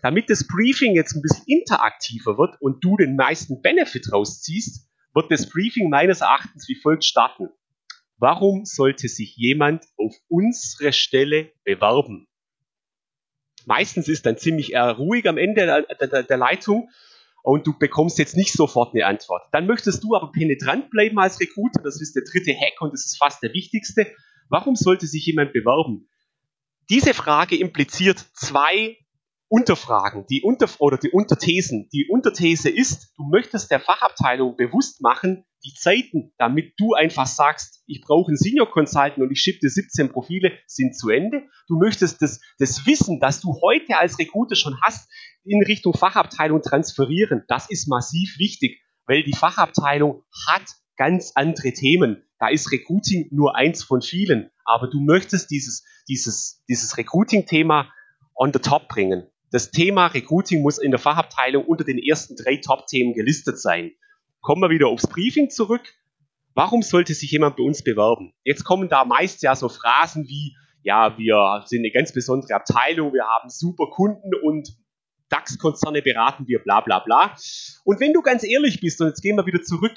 Damit 0.01 0.31
das 0.31 0.47
Briefing 0.47 0.95
jetzt 0.95 1.15
ein 1.15 1.21
bisschen 1.21 1.45
interaktiver 1.47 2.39
wird 2.39 2.57
und 2.63 2.83
du 2.83 2.97
den 2.97 3.15
meisten 3.15 3.61
Benefit 3.61 4.11
rausziehst, 4.11 4.89
wird 5.13 5.31
das 5.31 5.51
Briefing 5.51 5.91
meines 5.91 6.23
Erachtens 6.23 6.67
wie 6.67 6.81
folgt 6.81 7.05
starten. 7.05 7.51
Warum 8.17 8.65
sollte 8.65 9.07
sich 9.07 9.37
jemand 9.37 9.85
auf 9.99 10.15
unsere 10.29 10.95
Stelle 10.95 11.53
bewerben? 11.63 12.27
Meistens 13.67 14.09
ist 14.09 14.25
dann 14.25 14.39
ziemlich 14.39 14.73
äh, 14.73 14.79
ruhig 14.79 15.29
am 15.29 15.37
Ende 15.37 15.67
der, 15.67 16.09
der, 16.09 16.23
der 16.23 16.37
Leitung 16.39 16.89
und 17.43 17.67
du 17.67 17.79
bekommst 17.79 18.19
jetzt 18.19 18.35
nicht 18.35 18.55
sofort 18.55 18.95
eine 18.95 19.05
Antwort. 19.05 19.43
Dann 19.53 19.67
möchtest 19.67 20.03
du 20.05 20.15
aber 20.15 20.33
penetrant 20.33 20.89
bleiben 20.89 21.19
als 21.19 21.39
Recruiter, 21.39 21.83
das 21.83 22.01
ist 22.01 22.17
der 22.17 22.23
dritte 22.25 22.55
Hack 22.59 22.81
und 22.81 22.95
das 22.95 23.05
ist 23.05 23.19
fast 23.19 23.43
der 23.43 23.53
wichtigste. 23.53 24.07
Warum 24.49 24.75
sollte 24.75 25.07
sich 25.07 25.27
jemand 25.27 25.53
bewerben? 25.53 26.09
Diese 26.91 27.13
Frage 27.13 27.59
impliziert 27.59 28.25
zwei 28.33 28.97
Unterfragen, 29.49 30.27
die 30.31 30.43
Unter 30.43 30.69
oder 30.79 30.97
die 30.97 31.11
Unterthesen. 31.11 31.89
Die 31.93 32.07
Unterthese 32.09 32.71
ist, 32.71 33.13
du 33.17 33.25
möchtest 33.25 33.71
der 33.71 33.81
Fachabteilung 33.81 34.57
bewusst 34.57 35.03
machen, 35.03 35.45
die 35.65 35.75
Zeiten, 35.75 36.33
damit 36.39 36.75
du 36.79 36.95
einfach 36.95 37.27
sagst, 37.27 37.83
ich 37.87 38.01
brauche 38.01 38.29
einen 38.29 38.37
Senior 38.37 38.71
Consultant 38.71 39.19
und 39.19 39.31
ich 39.31 39.41
schiebe 39.41 39.69
17 39.69 40.11
Profile, 40.11 40.53
sind 40.67 40.97
zu 40.97 41.11
Ende. 41.11 41.43
Du 41.67 41.79
möchtest 41.79 42.23
das, 42.23 42.41
das 42.59 42.87
Wissen, 42.87 43.21
das 43.21 43.41
du 43.41 43.55
heute 43.63 43.99
als 43.99 44.19
Recruiter 44.19 44.55
schon 44.55 44.79
hast, 44.83 45.11
in 45.45 45.63
Richtung 45.63 45.95
Fachabteilung 45.95 46.63
transferieren. 46.63 47.45
Das 47.49 47.71
ist 47.71 47.89
massiv 47.89 48.39
wichtig, 48.39 48.81
weil 49.07 49.25
die 49.25 49.35
Fachabteilung 49.35 50.25
hat 50.49 50.65
ganz 50.97 51.33
andere 51.35 51.73
Themen. 51.73 52.28
Da 52.39 52.49
ist 52.49 52.71
Recruiting 52.71 53.29
nur 53.31 53.57
eins 53.57 53.83
von 53.83 54.01
vielen. 54.01 54.51
Aber 54.65 54.89
du 54.89 55.01
möchtest 55.01 55.51
dieses, 55.51 55.85
dieses, 56.09 56.63
dieses 56.69 56.97
Recruiting-Thema 56.97 57.93
on 58.35 58.53
the 58.53 58.61
top 58.61 58.89
bringen. 58.89 59.27
Das 59.51 59.71
Thema 59.71 60.07
Recruiting 60.07 60.63
muss 60.63 60.79
in 60.79 60.91
der 60.91 61.01
Fachabteilung 61.01 61.65
unter 61.65 61.85
den 61.85 61.99
ersten 61.99 62.37
drei 62.37 62.57
Top-Themen 62.57 63.15
gelistet 63.15 63.59
sein. 63.59 63.93
Kommen 64.41 64.63
wir 64.63 64.71
wieder 64.71 64.89
aufs 64.89 65.07
Briefing 65.07 65.51
zurück. 65.51 65.83
Warum 66.55 66.83
sollte 66.83 67.15
sich 67.15 67.31
jemand 67.31 67.57
bei 67.57 67.63
uns 67.63 67.83
bewerben? 67.83 68.33
Jetzt 68.45 68.65
kommen 68.65 68.89
da 68.89 69.05
meist 69.05 69.43
ja 69.43 69.57
so 69.57 69.69
Phrasen 69.69 70.27
wie, 70.29 70.57
ja, 70.83 71.17
wir 71.17 71.65
sind 71.67 71.81
eine 71.81 71.91
ganz 71.91 72.13
besondere 72.13 72.55
Abteilung, 72.55 73.13
wir 73.13 73.25
haben 73.25 73.49
super 73.49 73.87
Kunden 73.91 74.33
und 74.43 74.77
DAX-Konzerne 75.31 76.03
beraten 76.03 76.47
wir, 76.47 76.59
bla 76.63 76.81
bla 76.81 77.01
bla. 77.01 77.35
Und 77.85 78.01
wenn 78.01 78.13
du 78.13 78.23
ganz 78.23 78.45
ehrlich 78.45 78.81
bist, 78.81 79.01
und 79.01 79.09
jetzt 79.09 79.23
gehen 79.23 79.37
wir 79.37 79.47
wieder 79.47 79.63
zurück, 79.63 79.97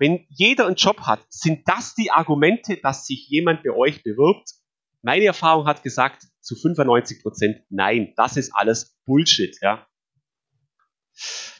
wenn 0.00 0.24
jeder 0.30 0.66
einen 0.66 0.76
Job 0.76 1.02
hat, 1.02 1.20
sind 1.28 1.68
das 1.68 1.94
die 1.94 2.10
Argumente, 2.10 2.78
dass 2.78 3.06
sich 3.06 3.28
jemand 3.28 3.62
bei 3.62 3.70
euch 3.70 4.02
bewirbt? 4.02 4.54
Meine 5.02 5.26
Erfahrung 5.26 5.66
hat 5.66 5.82
gesagt, 5.82 6.26
zu 6.40 6.56
95 6.56 7.22
Prozent 7.22 7.58
nein, 7.68 8.14
das 8.16 8.38
ist 8.38 8.50
alles 8.54 8.98
Bullshit, 9.04 9.56
ja. 9.60 9.86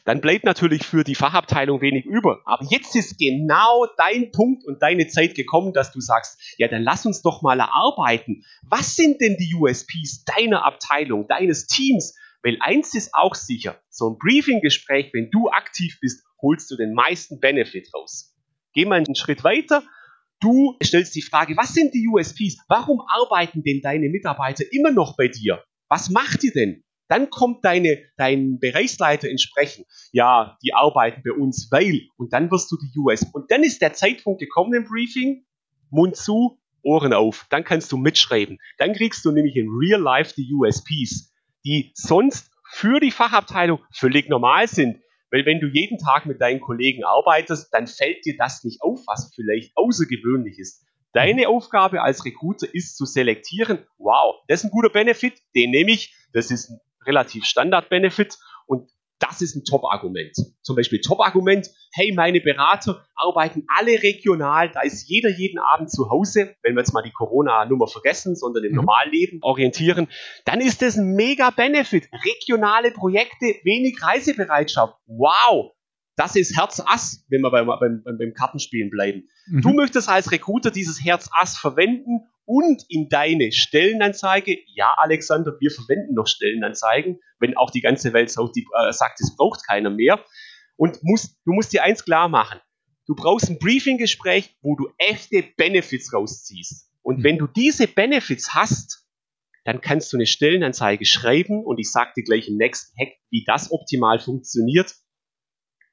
Dann 0.05 0.21
bleibt 0.21 0.43
natürlich 0.43 0.83
für 0.83 1.03
die 1.03 1.13
Fachabteilung 1.13 1.81
wenig 1.81 2.05
über. 2.05 2.41
Aber 2.45 2.65
jetzt 2.67 2.95
ist 2.95 3.19
genau 3.19 3.85
dein 3.97 4.31
Punkt 4.31 4.65
und 4.65 4.81
deine 4.81 5.07
Zeit 5.07 5.35
gekommen, 5.35 5.71
dass 5.71 5.91
du 5.91 6.01
sagst, 6.01 6.55
ja, 6.57 6.67
dann 6.67 6.81
lass 6.81 7.05
uns 7.05 7.21
doch 7.21 7.43
mal 7.43 7.59
erarbeiten. 7.59 8.43
Was 8.63 8.95
sind 8.95 9.21
denn 9.21 9.37
die 9.37 9.53
USPs 9.53 10.23
deiner 10.25 10.65
Abteilung, 10.65 11.27
deines 11.27 11.67
Teams? 11.67 12.15
Weil 12.41 12.57
eins 12.61 12.95
ist 12.95 13.13
auch 13.13 13.35
sicher, 13.35 13.79
so 13.91 14.09
ein 14.09 14.17
Briefing-Gespräch, 14.17 15.11
wenn 15.13 15.29
du 15.29 15.49
aktiv 15.49 15.99
bist, 16.01 16.25
holst 16.41 16.71
du 16.71 16.75
den 16.75 16.95
meisten 16.95 17.39
Benefit 17.39 17.93
raus. 17.93 18.30
Geh 18.73 18.85
mal 18.85 18.97
einen 18.97 19.15
Schritt 19.15 19.43
weiter. 19.43 19.83
Du 20.39 20.77
stellst 20.83 21.15
die 21.15 21.21
Frage, 21.21 21.55
was 21.55 21.73
sind 21.73 21.93
die 21.93 22.07
USPs? 22.07 22.57
Warum 22.67 23.01
arbeiten 23.07 23.63
denn 23.63 23.81
deine 23.81 24.09
Mitarbeiter 24.09 24.63
immer 24.71 24.91
noch 24.91 25.15
bei 25.15 25.27
dir? 25.27 25.63
Was 25.87 26.09
macht 26.09 26.43
ihr 26.43 26.51
denn? 26.51 26.83
Dann 27.07 27.29
kommt 27.29 27.65
deine, 27.65 27.99
dein 28.15 28.57
Bereichsleiter 28.59 29.29
ins 29.29 29.41
Sprechen. 29.41 29.85
Ja, 30.13 30.57
die 30.63 30.73
arbeiten 30.73 31.21
bei 31.23 31.33
uns, 31.33 31.67
weil. 31.69 32.03
Und 32.17 32.31
dann 32.31 32.49
wirst 32.49 32.71
du 32.71 32.77
die 32.77 32.97
US. 32.97 33.23
Und 33.33 33.51
dann 33.51 33.63
ist 33.63 33.81
der 33.81 33.93
Zeitpunkt 33.93 34.39
gekommen 34.39 34.73
im 34.73 34.85
Briefing. 34.85 35.45
Mund 35.89 36.15
zu, 36.15 36.57
Ohren 36.83 37.13
auf. 37.13 37.45
Dann 37.49 37.65
kannst 37.65 37.91
du 37.91 37.97
mitschreiben. 37.97 38.59
Dann 38.77 38.93
kriegst 38.93 39.25
du 39.25 39.31
nämlich 39.31 39.57
in 39.57 39.67
Real 39.69 40.01
Life 40.01 40.33
die 40.35 40.51
USPs, 40.53 41.33
die 41.65 41.91
sonst 41.93 42.49
für 42.71 42.99
die 42.99 43.11
Fachabteilung 43.11 43.79
völlig 43.93 44.29
normal 44.29 44.67
sind. 44.67 45.01
Weil 45.31 45.45
wenn 45.45 45.59
du 45.59 45.67
jeden 45.67 45.97
Tag 45.97 46.25
mit 46.25 46.41
deinen 46.41 46.59
Kollegen 46.59 47.03
arbeitest, 47.03 47.73
dann 47.73 47.87
fällt 47.87 48.25
dir 48.25 48.35
das 48.37 48.63
nicht 48.63 48.81
auf, 48.81 48.99
was 49.07 49.33
vielleicht 49.33 49.71
außergewöhnlich 49.75 50.59
ist. 50.59 50.85
Deine 51.13 51.49
Aufgabe 51.49 52.01
als 52.01 52.25
Recruiter 52.25 52.67
ist 52.73 52.95
zu 52.97 53.05
selektieren, 53.05 53.85
wow, 53.97 54.35
das 54.47 54.59
ist 54.59 54.65
ein 54.65 54.71
guter 54.71 54.89
Benefit, 54.89 55.41
den 55.55 55.71
nehme 55.71 55.91
ich, 55.91 56.15
das 56.33 56.51
ist 56.51 56.69
ein 56.69 56.79
relativ 57.05 57.45
Standard-Benefit 57.45 58.37
und 58.67 58.89
das 59.21 59.41
ist 59.41 59.55
ein 59.55 59.63
Top-Argument. 59.63 60.35
Zum 60.61 60.75
Beispiel 60.75 60.99
Top-Argument, 60.99 61.69
hey, 61.93 62.11
meine 62.13 62.41
Berater 62.41 63.05
arbeiten 63.15 63.65
alle 63.77 64.01
regional, 64.01 64.71
da 64.71 64.81
ist 64.81 65.07
jeder 65.07 65.29
jeden 65.29 65.59
Abend 65.59 65.91
zu 65.91 66.09
Hause, 66.09 66.55
wenn 66.63 66.75
wir 66.75 66.81
jetzt 66.81 66.93
mal 66.93 67.03
die 67.03 67.11
Corona-Nummer 67.11 67.87
vergessen, 67.87 68.35
sondern 68.35 68.63
im 68.63 68.71
mhm. 68.71 68.77
Normalleben 68.77 69.39
orientieren, 69.43 70.07
dann 70.45 70.59
ist 70.59 70.81
das 70.81 70.97
ein 70.97 71.13
mega 71.13 71.51
Benefit. 71.51 72.09
Regionale 72.25 72.91
Projekte, 72.91 73.55
wenig 73.63 74.01
Reisebereitschaft. 74.01 74.95
Wow! 75.05 75.71
Das 76.17 76.35
ist 76.35 76.57
Herz-Ass, 76.57 77.25
wenn 77.29 77.41
wir 77.41 77.51
beim, 77.51 77.67
beim, 77.67 78.03
beim 78.03 78.33
Kartenspielen 78.33 78.89
bleiben. 78.89 79.27
Mhm. 79.47 79.61
Du 79.61 79.73
möchtest 79.73 80.09
als 80.09 80.31
Recruiter 80.31 80.71
dieses 80.71 81.03
Herz-Ass 81.03 81.57
verwenden 81.57 82.27
und 82.51 82.83
in 82.89 83.07
deine 83.07 83.53
Stellenanzeige, 83.53 84.57
ja, 84.75 84.93
Alexander, 84.97 85.55
wir 85.61 85.71
verwenden 85.71 86.15
noch 86.15 86.27
Stellenanzeigen, 86.27 87.21
wenn 87.39 87.55
auch 87.55 87.71
die 87.71 87.79
ganze 87.79 88.11
Welt 88.11 88.29
sagt, 88.29 88.57
äh, 88.57 88.91
sagt 88.91 89.21
es 89.21 89.37
braucht 89.37 89.65
keiner 89.65 89.89
mehr. 89.89 90.21
Und 90.75 91.01
musst, 91.01 91.37
du 91.45 91.53
musst 91.53 91.71
dir 91.71 91.83
eins 91.83 92.03
klar 92.03 92.27
machen. 92.27 92.59
Du 93.07 93.15
brauchst 93.15 93.49
ein 93.49 93.57
Briefing-Gespräch, 93.57 94.53
wo 94.61 94.75
du 94.75 94.89
echte 94.97 95.45
Benefits 95.55 96.13
rausziehst. 96.13 96.91
Und 97.01 97.19
mhm. 97.19 97.23
wenn 97.23 97.37
du 97.37 97.47
diese 97.47 97.87
Benefits 97.87 98.53
hast, 98.53 99.07
dann 99.63 99.79
kannst 99.79 100.11
du 100.11 100.17
eine 100.17 100.25
Stellenanzeige 100.25 101.05
schreiben 101.05 101.63
und 101.63 101.79
ich 101.79 101.89
sage 101.89 102.11
dir 102.17 102.23
gleich 102.25 102.49
im 102.49 102.57
nächsten 102.57 102.93
Hack, 102.99 103.13
wie 103.29 103.45
das 103.45 103.71
optimal 103.71 104.19
funktioniert, 104.19 104.93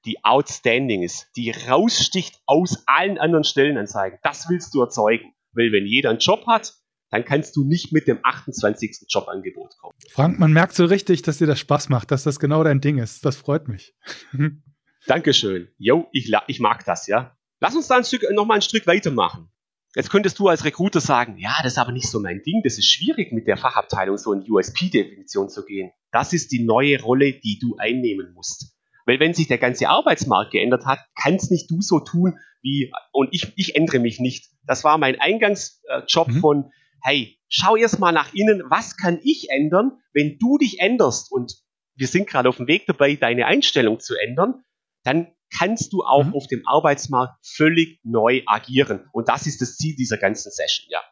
die 0.06 0.24
outstanding 0.24 1.04
ist, 1.04 1.28
die 1.36 1.52
raussticht 1.52 2.40
aus 2.46 2.82
allen 2.86 3.16
anderen 3.16 3.44
Stellenanzeigen. 3.44 4.18
Das 4.24 4.48
willst 4.48 4.74
du 4.74 4.80
erzeugen. 4.80 5.32
Weil 5.58 5.72
wenn 5.72 5.86
jeder 5.86 6.10
einen 6.10 6.20
Job 6.20 6.46
hat, 6.46 6.74
dann 7.10 7.24
kannst 7.24 7.56
du 7.56 7.64
nicht 7.64 7.92
mit 7.92 8.06
dem 8.06 8.20
28. 8.22 9.06
Jobangebot 9.08 9.76
kommen. 9.78 9.94
Frank, 10.10 10.38
man 10.38 10.52
merkt 10.52 10.74
so 10.74 10.84
richtig, 10.84 11.22
dass 11.22 11.38
dir 11.38 11.46
das 11.46 11.58
Spaß 11.58 11.88
macht, 11.88 12.10
dass 12.10 12.22
das 12.22 12.38
genau 12.38 12.62
dein 12.62 12.80
Ding 12.80 12.98
ist. 12.98 13.24
Das 13.24 13.36
freut 13.36 13.66
mich. 13.66 13.94
Dankeschön. 15.06 15.68
Jo, 15.78 16.06
ich, 16.12 16.32
ich 16.46 16.60
mag 16.60 16.84
das, 16.84 17.06
ja. 17.06 17.36
Lass 17.60 17.74
uns 17.74 17.88
da 17.88 17.96
ein 17.96 18.04
Stück, 18.04 18.24
noch 18.32 18.46
mal 18.46 18.54
ein 18.54 18.62
Stück 18.62 18.86
weitermachen. 18.86 19.48
Jetzt 19.96 20.10
könntest 20.10 20.38
du 20.38 20.48
als 20.48 20.64
Recruiter 20.64 21.00
sagen, 21.00 21.38
ja, 21.38 21.56
das 21.62 21.72
ist 21.72 21.78
aber 21.78 21.92
nicht 21.92 22.08
so 22.08 22.20
mein 22.20 22.42
Ding, 22.42 22.60
das 22.62 22.78
ist 22.78 22.88
schwierig 22.88 23.32
mit 23.32 23.48
der 23.48 23.56
Fachabteilung 23.56 24.18
so 24.18 24.32
in 24.32 24.48
USP-Definition 24.48 25.48
zu 25.48 25.64
gehen. 25.64 25.90
Das 26.12 26.32
ist 26.32 26.52
die 26.52 26.62
neue 26.62 27.00
Rolle, 27.00 27.32
die 27.32 27.58
du 27.58 27.76
einnehmen 27.78 28.32
musst. 28.32 28.77
Weil 29.08 29.20
wenn 29.20 29.32
sich 29.32 29.48
der 29.48 29.56
ganze 29.56 29.88
Arbeitsmarkt 29.88 30.52
geändert 30.52 30.84
hat, 30.84 31.00
kannst 31.18 31.50
nicht 31.50 31.70
du 31.70 31.80
so 31.80 31.98
tun, 31.98 32.38
wie, 32.60 32.92
und 33.10 33.30
ich, 33.32 33.54
ich 33.56 33.74
ändere 33.74 34.00
mich 34.00 34.20
nicht. 34.20 34.50
Das 34.66 34.84
war 34.84 34.98
mein 34.98 35.18
Eingangsjob 35.18 36.28
mhm. 36.28 36.40
von, 36.40 36.72
hey, 37.02 37.38
schau 37.48 37.74
erst 37.74 38.00
mal 38.00 38.12
nach 38.12 38.34
innen, 38.34 38.64
was 38.68 38.98
kann 38.98 39.18
ich 39.24 39.48
ändern, 39.48 39.92
wenn 40.12 40.36
du 40.38 40.58
dich 40.58 40.80
änderst 40.80 41.32
und 41.32 41.54
wir 41.96 42.06
sind 42.06 42.28
gerade 42.28 42.50
auf 42.50 42.58
dem 42.58 42.66
Weg 42.66 42.84
dabei, 42.86 43.14
deine 43.14 43.46
Einstellung 43.46 43.98
zu 43.98 44.14
ändern, 44.14 44.62
dann 45.04 45.34
kannst 45.56 45.94
du 45.94 46.02
auch 46.02 46.24
mhm. 46.24 46.34
auf 46.34 46.46
dem 46.46 46.66
Arbeitsmarkt 46.66 47.38
völlig 47.46 48.00
neu 48.04 48.42
agieren. 48.44 49.08
Und 49.12 49.30
das 49.30 49.46
ist 49.46 49.62
das 49.62 49.78
Ziel 49.78 49.96
dieser 49.96 50.18
ganzen 50.18 50.52
Session, 50.52 50.86
ja. 50.90 51.02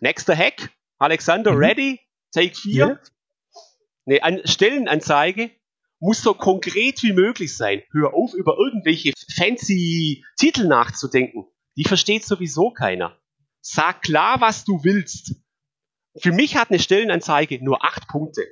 Nächster 0.00 0.34
Hack. 0.34 0.70
Alexander, 0.98 1.52
mhm. 1.52 1.58
ready? 1.58 2.00
Take 2.32 2.54
4. 2.54 2.74
Yeah. 2.74 3.00
Eine 4.06 4.22
An 4.22 4.40
Stellenanzeige 4.46 5.50
muss 6.02 6.20
so 6.20 6.34
konkret 6.34 7.02
wie 7.04 7.12
möglich 7.12 7.56
sein. 7.56 7.82
Hör 7.92 8.12
auf, 8.12 8.34
über 8.34 8.58
irgendwelche 8.58 9.12
fancy 9.36 10.24
Titel 10.36 10.66
nachzudenken. 10.66 11.46
Die 11.76 11.84
versteht 11.84 12.24
sowieso 12.24 12.70
keiner. 12.72 13.16
Sag 13.60 14.02
klar, 14.02 14.40
was 14.40 14.64
du 14.64 14.82
willst. 14.82 15.36
Für 16.18 16.32
mich 16.32 16.56
hat 16.56 16.70
eine 16.70 16.80
Stellenanzeige 16.80 17.64
nur 17.64 17.84
acht 17.84 18.08
Punkte. 18.08 18.42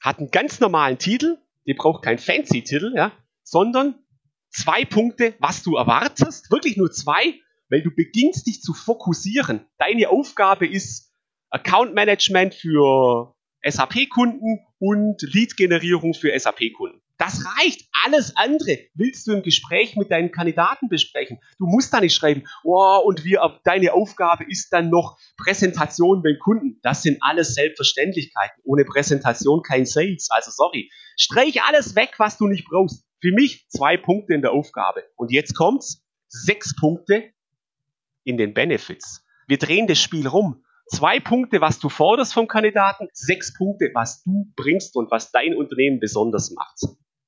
Hat 0.00 0.18
einen 0.18 0.30
ganz 0.30 0.58
normalen 0.58 0.98
Titel, 0.98 1.36
die 1.66 1.74
braucht 1.74 2.02
keinen 2.02 2.18
fancy 2.18 2.64
Titel, 2.64 2.94
ja, 2.96 3.12
sondern 3.42 4.02
zwei 4.48 4.86
Punkte, 4.86 5.34
was 5.38 5.62
du 5.62 5.76
erwartest, 5.76 6.50
wirklich 6.50 6.78
nur 6.78 6.90
zwei, 6.90 7.38
weil 7.68 7.82
du 7.82 7.90
beginnst 7.94 8.46
dich 8.46 8.62
zu 8.62 8.72
fokussieren. 8.72 9.66
Deine 9.76 10.08
Aufgabe 10.08 10.66
ist 10.66 11.12
Account 11.50 11.92
Management 11.92 12.54
für 12.54 13.34
SAP-Kunden 13.62 14.66
und 14.82 15.22
Lead-Generierung 15.22 16.12
für 16.12 16.36
SAP-Kunden. 16.36 17.00
Das 17.16 17.44
reicht. 17.56 17.88
Alles 18.04 18.36
andere 18.36 18.80
willst 18.94 19.28
du 19.28 19.32
im 19.32 19.44
Gespräch 19.44 19.94
mit 19.94 20.10
deinen 20.10 20.32
Kandidaten 20.32 20.88
besprechen. 20.88 21.38
Du 21.60 21.66
musst 21.66 21.94
da 21.94 22.00
nicht 22.00 22.16
schreiben, 22.16 22.42
oh, 22.64 23.00
und 23.04 23.24
wir, 23.24 23.60
deine 23.62 23.92
Aufgabe 23.92 24.42
ist 24.42 24.72
dann 24.72 24.90
noch 24.90 25.20
Präsentation 25.36 26.24
beim 26.24 26.36
Kunden. 26.40 26.80
Das 26.82 27.04
sind 27.04 27.18
alles 27.20 27.54
Selbstverständlichkeiten. 27.54 28.60
Ohne 28.64 28.84
Präsentation 28.84 29.62
kein 29.62 29.86
Sales. 29.86 30.26
Also 30.32 30.50
sorry. 30.50 30.90
Streich 31.16 31.62
alles 31.62 31.94
weg, 31.94 32.14
was 32.18 32.36
du 32.36 32.48
nicht 32.48 32.64
brauchst. 32.68 33.04
Für 33.20 33.30
mich 33.30 33.68
zwei 33.68 33.96
Punkte 33.96 34.34
in 34.34 34.42
der 34.42 34.50
Aufgabe. 34.50 35.04
Und 35.14 35.30
jetzt 35.30 35.54
kommt's. 35.54 36.04
Sechs 36.26 36.74
Punkte 36.74 37.30
in 38.24 38.36
den 38.36 38.52
Benefits. 38.52 39.24
Wir 39.46 39.58
drehen 39.58 39.86
das 39.86 40.00
Spiel 40.00 40.26
rum 40.26 40.64
zwei 40.92 41.20
Punkte, 41.20 41.60
was 41.60 41.78
du 41.78 41.88
forderst 41.88 42.34
vom 42.34 42.46
Kandidaten, 42.46 43.08
sechs 43.12 43.54
Punkte, 43.54 43.90
was 43.94 44.22
du 44.22 44.52
bringst 44.56 44.94
und 44.96 45.10
was 45.10 45.32
dein 45.32 45.56
Unternehmen 45.56 45.98
besonders 46.00 46.52
macht. 46.52 46.80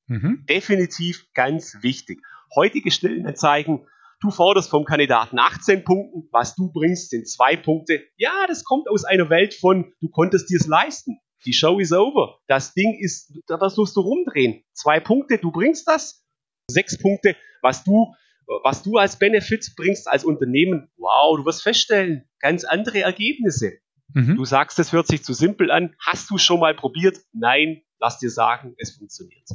Mhm. 0.06 0.44
Definitiv 0.49 1.26
ganz 1.35 1.78
wichtig. 1.80 2.21
Heutige 2.54 2.90
Stellenanzeigen, 2.90 3.87
du 4.21 4.30
forderst 4.30 4.71
vom 4.71 4.85
Kandidaten 4.85 5.38
18 5.38 5.85
Punkten, 5.85 6.28
was 6.30 6.54
du 6.54 6.71
bringst, 6.71 7.11
sind 7.11 7.28
zwei 7.28 7.56
Punkte. 7.56 8.04
Ja, 8.16 8.47
das 8.47 8.64
kommt 8.64 8.88
aus 8.88 9.04
einer 9.04 9.30
Welt 9.30 9.54
von, 9.54 9.92
du 10.00 10.09
konntest 10.09 10.50
dir 10.50 10.59
es 10.59 10.66
leisten. 10.66 11.18
Die 11.47 11.52
Show 11.52 11.78
is 11.78 11.92
over. 11.92 12.38
Das 12.47 12.73
Ding 12.75 12.97
ist, 13.00 13.33
das 13.47 13.76
musst 13.76 13.97
du 13.97 14.00
rumdrehen. 14.00 14.62
Zwei 14.73 15.00
Punkte, 15.00 15.38
du 15.38 15.50
bringst 15.50 15.88
das. 15.88 16.25
Sechs 16.71 16.99
Punkte, 16.99 17.37
was 17.61 17.85
du 17.85 18.14
was 18.47 18.83
du 18.83 18.97
als 18.97 19.19
Benefit 19.19 19.73
bringst 19.77 20.09
als 20.09 20.25
Unternehmen, 20.25 20.91
wow, 20.97 21.37
du 21.37 21.45
wirst 21.45 21.63
feststellen, 21.63 22.25
ganz 22.41 22.65
andere 22.65 23.01
Ergebnisse. 23.01 23.79
Mhm. 24.13 24.37
Du 24.37 24.45
sagst, 24.45 24.79
es 24.79 24.93
hört 24.93 25.07
sich 25.07 25.25
zu 25.25 25.33
simpel 25.33 25.71
an. 25.71 25.95
Hast 25.99 26.31
du 26.31 26.39
schon 26.39 26.61
mal 26.61 26.75
probiert? 26.75 27.19
Nein, 27.33 27.83
lass 27.99 28.19
dir 28.19 28.31
sagen, 28.31 28.75
es 28.79 28.97
funktioniert. 28.97 29.49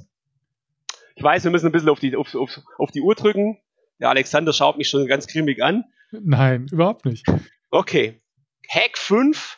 Ich 1.15 1.23
weiß, 1.23 1.43
wir 1.43 1.51
müssen 1.51 1.67
ein 1.67 1.71
bisschen 1.71 1.89
auf 1.89 1.99
die, 1.99 2.15
auf, 2.15 2.33
auf, 2.35 2.59
auf 2.77 2.91
die 2.91 3.01
Uhr 3.01 3.15
drücken. 3.15 3.57
Der 3.99 4.09
Alexander 4.09 4.53
schaut 4.53 4.77
mich 4.77 4.89
schon 4.89 5.05
ganz 5.07 5.27
grimmig 5.27 5.61
an. 5.61 5.85
Nein, 6.11 6.67
überhaupt 6.71 7.05
nicht. 7.05 7.25
Okay. 7.69 8.21
Hack 8.69 8.97
5, 8.97 9.57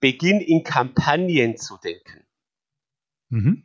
beginn 0.00 0.40
in 0.40 0.62
Kampagnen 0.62 1.56
zu 1.56 1.76
denken. 1.78 2.24
Mhm. 3.28 3.64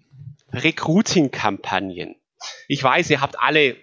Recruiting-Kampagnen. 0.52 2.16
Ich 2.68 2.84
weiß, 2.84 3.10
ihr 3.10 3.22
habt 3.22 3.40
alle 3.40 3.78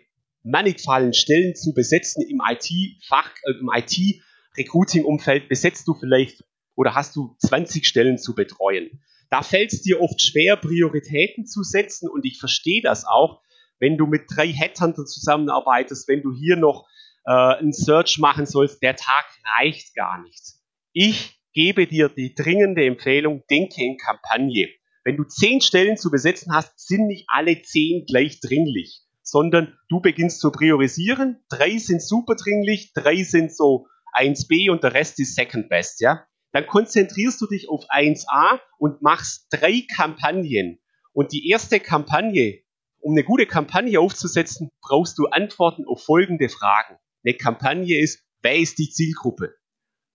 mannigfallen 0.50 1.14
Stellen 1.14 1.54
zu 1.54 1.72
besetzen 1.74 2.24
im 2.28 2.40
IT-Fach, 2.46 3.30
äh, 3.44 3.52
im 3.60 3.70
IT-Recruiting-Umfeld. 3.72 5.48
Besetzt 5.48 5.86
du 5.88 5.94
vielleicht 5.94 6.44
oder 6.78 6.94
hast 6.94 7.16
du 7.16 7.34
20 7.40 7.86
Stellen 7.86 8.18
zu 8.18 8.36
betreuen. 8.36 9.02
Da 9.30 9.42
fällt 9.42 9.72
es 9.72 9.82
dir 9.82 10.00
oft 10.00 10.22
schwer, 10.22 10.56
Prioritäten 10.56 11.44
zu 11.44 11.62
setzen 11.64 12.08
und 12.08 12.24
ich 12.24 12.38
verstehe 12.38 12.82
das 12.82 13.04
auch, 13.04 13.42
wenn 13.80 13.98
du 13.98 14.06
mit 14.06 14.22
drei 14.28 14.48
Headhunter 14.48 15.04
zusammenarbeitest, 15.04 16.08
wenn 16.08 16.22
du 16.22 16.32
hier 16.32 16.56
noch 16.56 16.86
äh, 17.26 17.32
einen 17.32 17.72
Search 17.72 18.18
machen 18.18 18.46
sollst, 18.46 18.80
der 18.82 18.94
Tag 18.94 19.26
reicht 19.58 19.94
gar 19.94 20.22
nicht. 20.22 20.54
Ich 20.92 21.38
gebe 21.52 21.86
dir 21.86 22.08
die 22.08 22.34
dringende 22.34 22.84
Empfehlung, 22.84 23.42
denke 23.50 23.82
in 23.82 23.96
Kampagne. 23.98 24.68
Wenn 25.04 25.16
du 25.16 25.24
zehn 25.24 25.60
Stellen 25.60 25.96
zu 25.96 26.10
besetzen 26.10 26.54
hast, 26.54 26.78
sind 26.78 27.08
nicht 27.08 27.26
alle 27.28 27.60
zehn 27.62 28.04
gleich 28.06 28.40
dringlich, 28.40 29.00
sondern 29.30 29.76
du 29.88 30.00
beginnst 30.00 30.40
zu 30.40 30.50
priorisieren. 30.50 31.44
Drei 31.50 31.76
sind 31.76 32.02
super 32.02 32.34
dringlich, 32.34 32.92
drei 32.94 33.22
sind 33.22 33.54
so 33.54 33.86
1b 34.14 34.70
und 34.70 34.82
der 34.82 34.94
Rest 34.94 35.20
ist 35.20 35.34
second 35.34 35.68
best, 35.68 36.00
ja. 36.00 36.24
Dann 36.52 36.66
konzentrierst 36.66 37.40
du 37.42 37.46
dich 37.46 37.68
auf 37.68 37.84
1a 37.90 38.58
und 38.78 39.02
machst 39.02 39.48
drei 39.50 39.82
Kampagnen. 39.94 40.78
Und 41.12 41.32
die 41.32 41.50
erste 41.50 41.78
Kampagne, 41.78 42.62
um 43.00 43.12
eine 43.12 43.22
gute 43.22 43.44
Kampagne 43.44 44.00
aufzusetzen, 44.00 44.70
brauchst 44.80 45.18
du 45.18 45.26
Antworten 45.26 45.84
auf 45.86 46.02
folgende 46.02 46.48
Fragen. 46.48 46.96
Eine 47.22 47.34
Kampagne 47.34 48.00
ist, 48.00 48.24
wer 48.40 48.56
ist 48.56 48.78
die 48.78 48.88
Zielgruppe? 48.88 49.57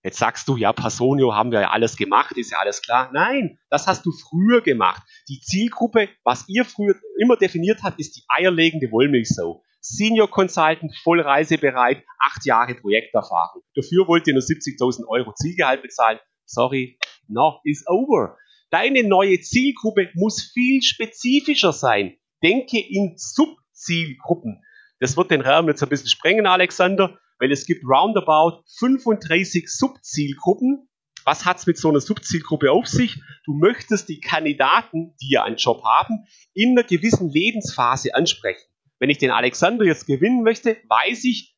Jetzt 0.04 0.18
sagst 0.18 0.46
du, 0.48 0.58
ja, 0.58 0.74
Personio 0.74 1.34
haben 1.34 1.50
wir 1.50 1.62
ja 1.62 1.70
alles 1.70 1.96
gemacht, 1.96 2.36
ist 2.36 2.52
ja 2.52 2.58
alles 2.58 2.82
klar. 2.82 3.10
Nein, 3.14 3.58
das 3.70 3.86
hast 3.86 4.04
du 4.04 4.12
früher 4.12 4.60
gemacht. 4.60 5.02
Die 5.30 5.40
Zielgruppe, 5.40 6.10
was 6.24 6.44
ihr 6.46 6.66
früher 6.66 6.94
immer 7.18 7.36
definiert 7.36 7.82
habt, 7.82 7.98
ist 7.98 8.14
die 8.16 8.22
eierlegende 8.28 8.92
Wollmilchsau. 8.92 9.62
Senior 9.80 10.30
Consultant, 10.30 10.94
voll 11.02 11.22
reisebereit, 11.22 12.04
acht 12.18 12.44
Jahre 12.44 12.74
Projekterfahrung. 12.74 13.62
Dafür 13.74 14.06
wollt 14.06 14.26
ihr 14.26 14.34
nur 14.34 14.42
70.000 14.42 15.06
Euro 15.08 15.32
Zielgehalt 15.34 15.80
bezahlen. 15.80 16.18
Sorry, 16.44 16.98
no 17.26 17.60
is 17.64 17.84
over. 17.86 18.36
Deine 18.70 19.04
neue 19.04 19.40
Zielgruppe 19.40 20.10
muss 20.14 20.50
viel 20.52 20.82
spezifischer 20.82 21.72
sein. 21.72 22.18
Denke 22.42 22.78
in 22.78 23.14
Subzielgruppen. 23.16 24.62
Das 25.00 25.16
wird 25.16 25.30
den 25.30 25.40
Rahmen 25.40 25.68
jetzt 25.68 25.82
ein 25.82 25.88
bisschen 25.88 26.08
sprengen, 26.08 26.46
Alexander, 26.46 27.18
weil 27.44 27.52
es 27.52 27.66
gibt 27.66 27.84
roundabout 27.84 28.64
35 28.78 29.68
Subzielgruppen. 29.68 30.88
Was 31.26 31.44
hat 31.44 31.58
es 31.58 31.66
mit 31.66 31.76
so 31.76 31.90
einer 31.90 32.00
Subzielgruppe 32.00 32.72
auf 32.72 32.86
sich? 32.86 33.20
Du 33.44 33.52
möchtest 33.52 34.08
die 34.08 34.18
Kandidaten, 34.18 35.14
die 35.20 35.32
ja 35.32 35.44
einen 35.44 35.56
Job 35.56 35.84
haben, 35.84 36.24
in 36.54 36.70
einer 36.70 36.84
gewissen 36.84 37.28
Lebensphase 37.28 38.14
ansprechen. 38.14 38.66
Wenn 38.98 39.10
ich 39.10 39.18
den 39.18 39.30
Alexander 39.30 39.84
jetzt 39.84 40.06
gewinnen 40.06 40.42
möchte, 40.42 40.78
weiß 40.88 41.24
ich, 41.24 41.54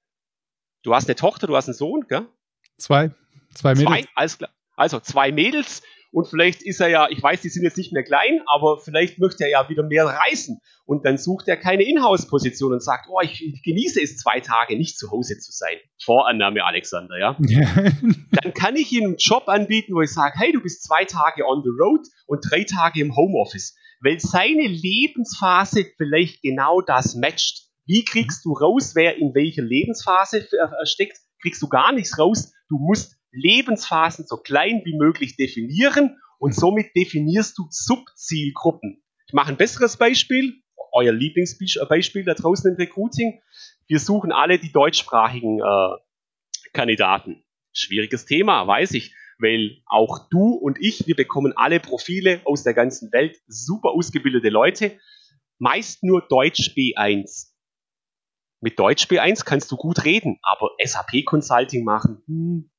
du 0.82 0.92
hast 0.92 1.06
eine 1.06 1.14
Tochter, 1.14 1.46
du 1.46 1.54
hast 1.54 1.68
einen 1.68 1.74
Sohn, 1.74 2.04
gell? 2.08 2.26
Zwei. 2.78 3.12
Zwei 3.54 3.74
Mädels. 3.74 3.88
Zwei, 3.88 4.04
alles 4.16 4.38
klar. 4.38 4.50
Also 4.74 4.98
zwei 4.98 5.30
Mädels 5.30 5.82
und 6.12 6.26
vielleicht 6.26 6.62
ist 6.62 6.80
er 6.80 6.88
ja, 6.88 7.08
ich 7.10 7.22
weiß, 7.22 7.40
die 7.42 7.48
sind 7.48 7.62
jetzt 7.62 7.76
nicht 7.76 7.92
mehr 7.92 8.04
klein, 8.04 8.40
aber 8.46 8.78
vielleicht 8.78 9.18
möchte 9.18 9.44
er 9.44 9.50
ja 9.50 9.68
wieder 9.68 9.82
mehr 9.82 10.06
reisen. 10.06 10.60
Und 10.84 11.04
dann 11.04 11.18
sucht 11.18 11.48
er 11.48 11.56
keine 11.56 11.82
Inhouse-Position 11.82 12.72
und 12.72 12.82
sagt, 12.82 13.08
oh, 13.10 13.20
ich, 13.20 13.44
ich, 13.44 13.62
genieße 13.62 14.00
es 14.00 14.18
zwei 14.18 14.40
Tage 14.40 14.76
nicht 14.76 14.98
zu 14.98 15.10
Hause 15.10 15.36
zu 15.38 15.50
sein. 15.50 15.76
Vorannahme, 16.02 16.64
Alexander, 16.64 17.18
ja. 17.18 17.36
dann 18.42 18.54
kann 18.54 18.76
ich 18.76 18.92
ihm 18.92 19.04
einen 19.04 19.16
Job 19.16 19.48
anbieten, 19.48 19.94
wo 19.94 20.00
ich 20.00 20.12
sage, 20.12 20.38
hey, 20.38 20.52
du 20.52 20.60
bist 20.60 20.84
zwei 20.84 21.04
Tage 21.04 21.44
on 21.44 21.62
the 21.64 21.70
road 21.70 22.06
und 22.26 22.40
drei 22.48 22.62
Tage 22.62 23.00
im 23.00 23.16
Homeoffice. 23.16 23.76
Weil 24.00 24.20
seine 24.20 24.68
Lebensphase 24.68 25.86
vielleicht 25.96 26.42
genau 26.42 26.80
das 26.82 27.16
matcht. 27.16 27.64
Wie 27.86 28.04
kriegst 28.04 28.44
du 28.44 28.52
raus, 28.52 28.92
wer 28.94 29.16
in 29.16 29.34
welcher 29.34 29.62
Lebensphase 29.62 30.40
äh, 30.40 30.86
steckt? 30.86 31.18
Kriegst 31.42 31.62
du 31.62 31.68
gar 31.68 31.92
nichts 31.92 32.18
raus. 32.18 32.52
Du 32.68 32.78
musst 32.78 33.15
Lebensphasen 33.32 34.26
so 34.26 34.36
klein 34.36 34.82
wie 34.84 34.96
möglich 34.96 35.36
definieren 35.36 36.18
und 36.38 36.54
somit 36.54 36.94
definierst 36.96 37.56
du 37.58 37.66
Subzielgruppen. 37.70 39.02
Ich 39.26 39.32
mache 39.32 39.50
ein 39.50 39.56
besseres 39.56 39.96
Beispiel, 39.96 40.62
euer 40.92 41.12
Lieblingsbeispiel 41.12 42.24
da 42.24 42.34
draußen 42.34 42.70
im 42.72 42.76
Recruiting. 42.76 43.40
Wir 43.86 43.98
suchen 43.98 44.32
alle 44.32 44.58
die 44.58 44.72
deutschsprachigen 44.72 45.60
äh, 45.60 45.96
Kandidaten. 46.72 47.44
Schwieriges 47.72 48.24
Thema, 48.24 48.66
weiß 48.66 48.92
ich, 48.92 49.14
weil 49.38 49.82
auch 49.86 50.28
du 50.30 50.54
und 50.54 50.78
ich, 50.80 51.06
wir 51.06 51.14
bekommen 51.14 51.52
alle 51.56 51.80
Profile 51.80 52.40
aus 52.44 52.62
der 52.62 52.74
ganzen 52.74 53.12
Welt, 53.12 53.38
super 53.46 53.90
ausgebildete 53.90 54.48
Leute, 54.48 54.98
meist 55.58 56.02
nur 56.02 56.22
Deutsch 56.22 56.70
B1. 56.74 57.52
Mit 58.60 58.78
Deutsch 58.78 59.04
B1 59.04 59.44
kannst 59.44 59.70
du 59.70 59.76
gut 59.76 60.04
reden, 60.04 60.38
aber 60.42 60.70
SAP 60.82 61.24
Consulting 61.26 61.84
machen, 61.84 62.22
hm, 62.26 62.70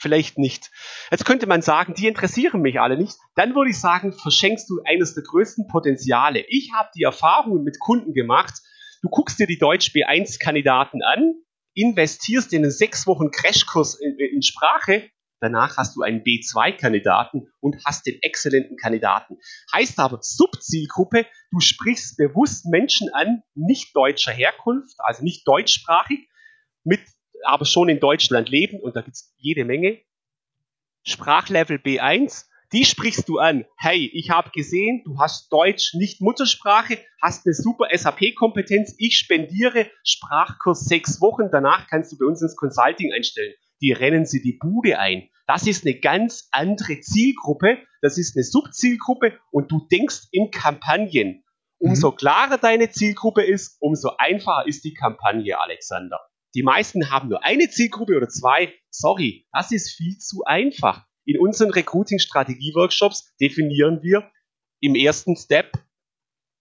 vielleicht 0.00 0.38
nicht. 0.38 0.70
Jetzt 1.10 1.24
könnte 1.24 1.46
man 1.46 1.62
sagen, 1.62 1.94
die 1.94 2.08
interessieren 2.08 2.62
mich 2.62 2.80
alle 2.80 2.96
nicht. 2.96 3.16
Dann 3.34 3.54
würde 3.54 3.70
ich 3.70 3.78
sagen, 3.78 4.12
verschenkst 4.12 4.68
du 4.68 4.80
eines 4.84 5.14
der 5.14 5.22
größten 5.22 5.68
Potenziale. 5.68 6.44
Ich 6.48 6.72
habe 6.74 6.88
die 6.96 7.02
Erfahrungen 7.02 7.62
mit 7.62 7.78
Kunden 7.78 8.14
gemacht. 8.14 8.54
Du 9.02 9.08
guckst 9.08 9.38
dir 9.38 9.46
die 9.46 9.58
Deutsch 9.58 9.92
B1-Kandidaten 9.92 11.02
an, 11.02 11.34
investierst 11.74 12.52
in 12.52 12.62
einen 12.62 12.70
sechs 12.70 13.06
Wochen 13.06 13.30
Crashkurs 13.30 13.98
in, 14.00 14.18
in 14.18 14.42
Sprache, 14.42 15.10
danach 15.40 15.76
hast 15.76 15.96
du 15.96 16.02
einen 16.02 16.22
B2-Kandidaten 16.22 17.48
und 17.60 17.82
hast 17.86 18.06
den 18.06 18.18
exzellenten 18.20 18.76
Kandidaten. 18.76 19.38
Heißt 19.72 19.98
aber 19.98 20.18
Subzielgruppe, 20.20 21.26
du 21.50 21.60
sprichst 21.60 22.16
bewusst 22.16 22.66
Menschen 22.66 23.08
an, 23.14 23.42
nicht 23.54 23.96
deutscher 23.96 24.32
Herkunft, 24.32 24.96
also 24.98 25.24
nicht 25.24 25.46
deutschsprachig, 25.48 26.28
mit 26.84 27.00
aber 27.44 27.64
schon 27.64 27.88
in 27.88 28.00
Deutschland 28.00 28.48
leben 28.48 28.80
und 28.80 28.96
da 28.96 29.02
gibt 29.02 29.16
es 29.16 29.34
jede 29.38 29.64
Menge. 29.64 29.98
Sprachlevel 31.02 31.78
B1, 31.78 32.44
die 32.72 32.84
sprichst 32.84 33.28
du 33.28 33.38
an. 33.38 33.64
Hey, 33.76 34.10
ich 34.12 34.30
habe 34.30 34.50
gesehen, 34.50 35.02
du 35.04 35.18
hast 35.18 35.52
Deutsch 35.52 35.94
nicht 35.94 36.20
Muttersprache, 36.20 36.98
hast 37.20 37.46
eine 37.46 37.54
super 37.54 37.86
SAP-Kompetenz. 37.92 38.94
Ich 38.98 39.18
spendiere 39.18 39.90
Sprachkurs 40.04 40.84
sechs 40.84 41.20
Wochen. 41.20 41.48
Danach 41.50 41.88
kannst 41.88 42.12
du 42.12 42.18
bei 42.18 42.26
uns 42.26 42.42
ins 42.42 42.56
Consulting 42.56 43.12
einstellen. 43.12 43.54
Die 43.80 43.92
rennen 43.92 44.24
sie 44.24 44.40
die 44.40 44.58
Bude 44.60 44.98
ein. 44.98 45.28
Das 45.46 45.66
ist 45.66 45.84
eine 45.84 45.98
ganz 45.98 46.48
andere 46.52 47.00
Zielgruppe. 47.00 47.78
Das 48.02 48.18
ist 48.18 48.36
eine 48.36 48.44
Subzielgruppe 48.44 49.36
und 49.50 49.72
du 49.72 49.86
denkst 49.90 50.28
in 50.30 50.50
Kampagnen. 50.52 51.42
Umso 51.78 52.12
mhm. 52.12 52.16
klarer 52.16 52.58
deine 52.58 52.90
Zielgruppe 52.90 53.42
ist, 53.42 53.78
umso 53.80 54.10
einfacher 54.18 54.68
ist 54.68 54.84
die 54.84 54.94
Kampagne, 54.94 55.58
Alexander. 55.58 56.20
Die 56.54 56.62
meisten 56.62 57.10
haben 57.10 57.28
nur 57.28 57.44
eine 57.44 57.68
Zielgruppe 57.70 58.16
oder 58.16 58.28
zwei. 58.28 58.74
Sorry, 58.90 59.46
das 59.52 59.70
ist 59.70 59.90
viel 59.90 60.18
zu 60.18 60.44
einfach. 60.44 61.06
In 61.24 61.38
unseren 61.38 61.70
Recruiting-Strategie-Workshops 61.70 63.34
definieren 63.40 64.02
wir 64.02 64.30
im 64.80 64.94
ersten 64.94 65.36
Step 65.36 65.72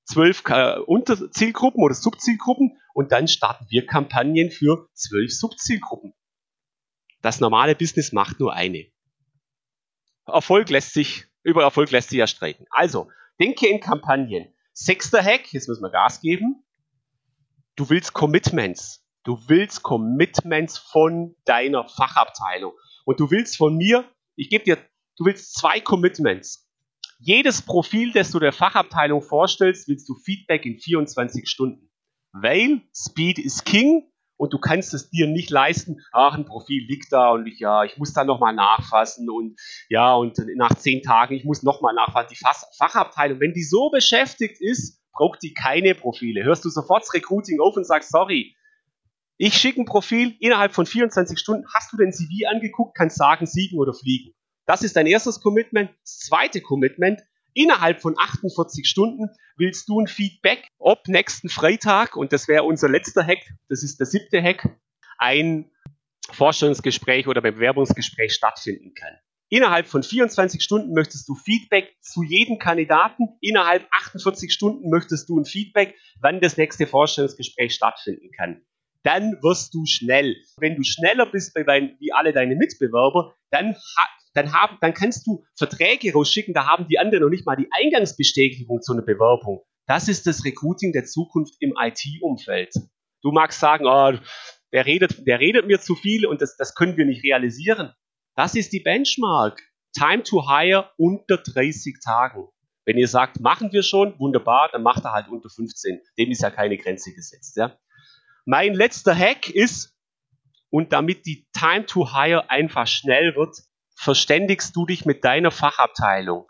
zwölf 0.06 0.44
äh, 0.48 0.80
Unterzielgruppen 0.80 1.84
oder 1.84 1.94
Subzielgruppen 1.94 2.78
und 2.94 3.12
dann 3.12 3.28
starten 3.28 3.66
wir 3.70 3.86
Kampagnen 3.86 4.52
für 4.52 4.90
zwölf 4.94 5.32
Subzielgruppen. 5.32 6.14
Das 7.22 7.40
normale 7.40 7.76
Business 7.76 8.12
macht 8.12 8.40
nur 8.40 8.54
eine. 8.54 8.88
Erfolg 10.26 10.70
lässt 10.70 10.94
sich, 10.94 11.26
über 11.44 11.64
Erfolg 11.64 11.92
lässt 11.92 12.10
sich 12.10 12.20
ja 12.20 12.28
streiten. 12.28 12.66
Also, 12.70 13.10
denke 13.40 13.68
in 13.68 13.80
Kampagnen. 13.80 14.54
Sechster 14.74 15.24
Hack, 15.24 15.52
jetzt 15.54 15.68
müssen 15.68 15.84
wir 15.84 15.90
Gas 15.90 16.22
geben. 16.22 16.64
Du 17.76 17.90
willst 17.90 18.14
Commitments. 18.14 19.06
Du 19.30 19.38
willst 19.46 19.84
Commitments 19.84 20.80
von 20.80 21.36
deiner 21.46 21.88
Fachabteilung. 21.88 22.74
Und 23.06 23.20
du 23.20 23.30
willst 23.30 23.58
von 23.58 23.78
mir, 23.78 24.04
ich 24.36 24.50
gebe 24.50 24.64
dir, 24.64 24.80
du 25.18 25.26
willst 25.26 25.54
zwei 25.54 25.80
Commitments. 25.80 26.68
Jedes 27.20 27.62
Profil, 27.62 28.12
das 28.12 28.32
du 28.32 28.40
der 28.40 28.54
Fachabteilung 28.54 29.22
vorstellst, 29.22 29.88
willst 29.88 30.10
du 30.10 30.16
Feedback 30.16 30.66
in 30.66 30.80
24 30.80 31.48
Stunden. 31.48 31.92
Weil 32.32 32.82
Speed 32.92 33.38
is 33.38 33.64
King 33.64 34.12
und 34.36 34.52
du 34.52 34.58
kannst 34.58 34.96
es 34.96 35.12
dir 35.12 35.28
nicht 35.28 35.52
leisten, 35.52 36.02
ach, 36.12 36.34
ein 36.34 36.46
Profil 36.46 36.88
liegt 36.88 37.14
da 37.14 37.30
und 37.30 37.46
ich, 37.46 37.60
ja, 37.60 37.84
ich 37.84 37.98
muss 37.98 38.14
da 38.14 38.24
nochmal 38.24 38.56
nachfassen 38.56 39.30
und 39.30 39.62
ja, 39.90 40.16
und 40.16 40.40
nach 40.56 40.74
zehn 40.74 41.04
Tagen, 41.04 41.36
ich 41.36 41.46
muss 41.46 41.62
nochmal 41.62 41.94
nachfassen. 41.94 42.30
Die 42.32 42.76
Fachabteilung, 42.80 43.40
wenn 43.40 43.54
die 43.54 43.62
so 43.62 43.92
beschäftigt 43.92 44.60
ist, 44.60 45.04
braucht 45.14 45.44
die 45.44 45.54
keine 45.54 45.94
Profile. 45.94 46.44
Hörst 46.44 46.66
du 46.66 46.70
sofort 46.70 47.04
das 47.04 47.14
Recruiting 47.14 47.60
auf 47.60 47.78
und 47.78 47.86
sagst, 47.86 48.10
sorry, 48.10 48.56
ich 49.42 49.54
schicke 49.54 49.80
ein 49.80 49.86
Profil, 49.86 50.36
innerhalb 50.42 50.74
von 50.74 50.86
24 50.86 51.40
Stunden 51.40 51.66
hast 51.74 51.94
du 51.94 51.98
den 51.98 52.12
CV 52.12 52.50
angeguckt, 52.52 52.96
kannst 52.96 53.18
sagen, 53.18 53.46
siegen 53.46 53.80
oder 53.80 53.94
fliegen. 53.94 54.34
Das 54.66 54.84
ist 54.84 54.98
dein 54.98 55.08
erstes 55.08 55.40
Commitment. 55.40 55.92
Das 56.04 56.20
zweite 56.20 56.60
Commitment, 56.60 57.22
innerhalb 57.54 58.02
von 58.02 58.16
48 58.20 58.86
Stunden 58.86 59.30
willst 59.56 59.88
du 59.88 60.02
ein 60.02 60.08
Feedback, 60.08 60.68
ob 60.78 61.08
nächsten 61.08 61.48
Freitag, 61.48 62.18
und 62.18 62.34
das 62.34 62.50
wäre 62.50 62.64
unser 62.64 62.90
letzter 62.90 63.26
Hack, 63.26 63.40
das 63.70 63.82
ist 63.82 63.98
der 64.02 64.08
siebte 64.08 64.44
Hack, 64.44 64.78
ein 65.18 65.72
Vorstellungsgespräch 66.30 67.28
oder 67.28 67.42
Bewerbungsgespräch 67.42 68.34
stattfinden 68.34 68.94
kann. 68.94 69.16
Innerhalb 69.48 69.88
von 69.88 70.04
24 70.04 70.62
Stunden 70.62 70.94
möchtest 70.94 71.30
du 71.30 71.34
Feedback 71.34 71.96
zu 72.02 72.24
jedem 72.24 72.60
Kandidaten. 72.60 73.30
Innerhalb 73.40 73.88
48 73.92 74.54
Stunden 74.54 74.90
möchtest 74.90 75.30
du 75.30 75.40
ein 75.40 75.46
Feedback, 75.46 75.96
wann 76.20 76.42
das 76.42 76.58
nächste 76.58 76.86
Vorstellungsgespräch 76.86 77.74
stattfinden 77.74 78.32
kann. 78.38 78.66
Dann 79.04 79.42
wirst 79.42 79.74
du 79.74 79.86
schnell. 79.86 80.36
Wenn 80.58 80.76
du 80.76 80.84
schneller 80.84 81.26
bist 81.26 81.56
dein, 81.56 81.96
wie 82.00 82.12
alle 82.12 82.34
deine 82.34 82.56
Mitbewerber, 82.56 83.36
dann, 83.50 83.76
dann, 84.34 84.54
haben, 84.54 84.78
dann 84.82 84.94
kannst 84.94 85.26
du 85.26 85.44
Verträge 85.58 86.14
rausschicken, 86.14 86.54
da 86.54 86.68
haben 86.68 86.88
die 86.88 87.00
anderen 87.00 87.24
noch 87.24 87.30
nicht 87.30 87.46
mal 87.46 87.56
die 87.56 87.70
Eingangsbestätigung 87.72 88.82
zu 88.82 88.94
einer 88.94 89.02
Bewerbung. 89.02 89.64
Das 89.88 90.08
ist 90.08 90.28
das 90.28 90.44
Recruiting 90.46 90.92
der 90.92 91.06
Zukunft 91.06 91.56
im 91.60 91.74
IT-Umfeld. 91.80 92.74
Du 93.22 93.32
magst 93.32 93.60
sagen, 93.60 93.86
oh, 93.88 94.14
der 94.72 94.86
redet, 94.86 95.26
der 95.26 95.40
redet 95.40 95.66
mir 95.66 95.80
zu 95.80 95.96
viel 95.96 96.26
und 96.26 96.42
das, 96.42 96.56
das 96.58 96.76
können 96.76 96.96
wir 96.98 97.06
nicht 97.06 97.24
realisieren. 97.24 97.94
Das 98.36 98.56
ist 98.56 98.72
die 98.72 98.82
Benchmark. 98.82 99.60
Time 99.98 100.24
to 100.24 100.48
hire 100.48 100.92
unter 100.98 101.38
30 101.38 101.98
Tagen. 102.04 102.48
Wenn 102.86 102.98
ihr 102.98 103.08
sagt, 103.08 103.40
machen 103.40 103.72
wir 103.72 103.84
schon, 103.84 104.18
wunderbar, 104.20 104.70
dann 104.72 104.84
macht 104.84 105.04
er 105.04 105.14
halt 105.14 105.28
unter 105.30 105.50
15. 105.50 106.02
Dem 106.18 106.32
ist 106.32 106.42
ja 106.42 106.52
keine 106.52 106.78
Grenze 106.78 107.14
gesetzt. 107.14 107.58
Ja. 107.58 107.78
Mein 108.52 108.74
letzter 108.74 109.14
Hack 109.14 109.52
ist, 109.52 109.96
und 110.72 110.92
damit 110.92 111.28
die 111.28 111.48
Time 111.54 111.86
to 111.86 112.12
hire 112.12 112.50
einfach 112.50 112.88
schnell 112.88 113.36
wird, 113.36 113.56
verständigst 113.96 114.76
du 114.76 114.88
dich 114.88 115.06
mit 115.06 115.24
deiner 115.24 115.52
Fachabteilung. 115.52 116.48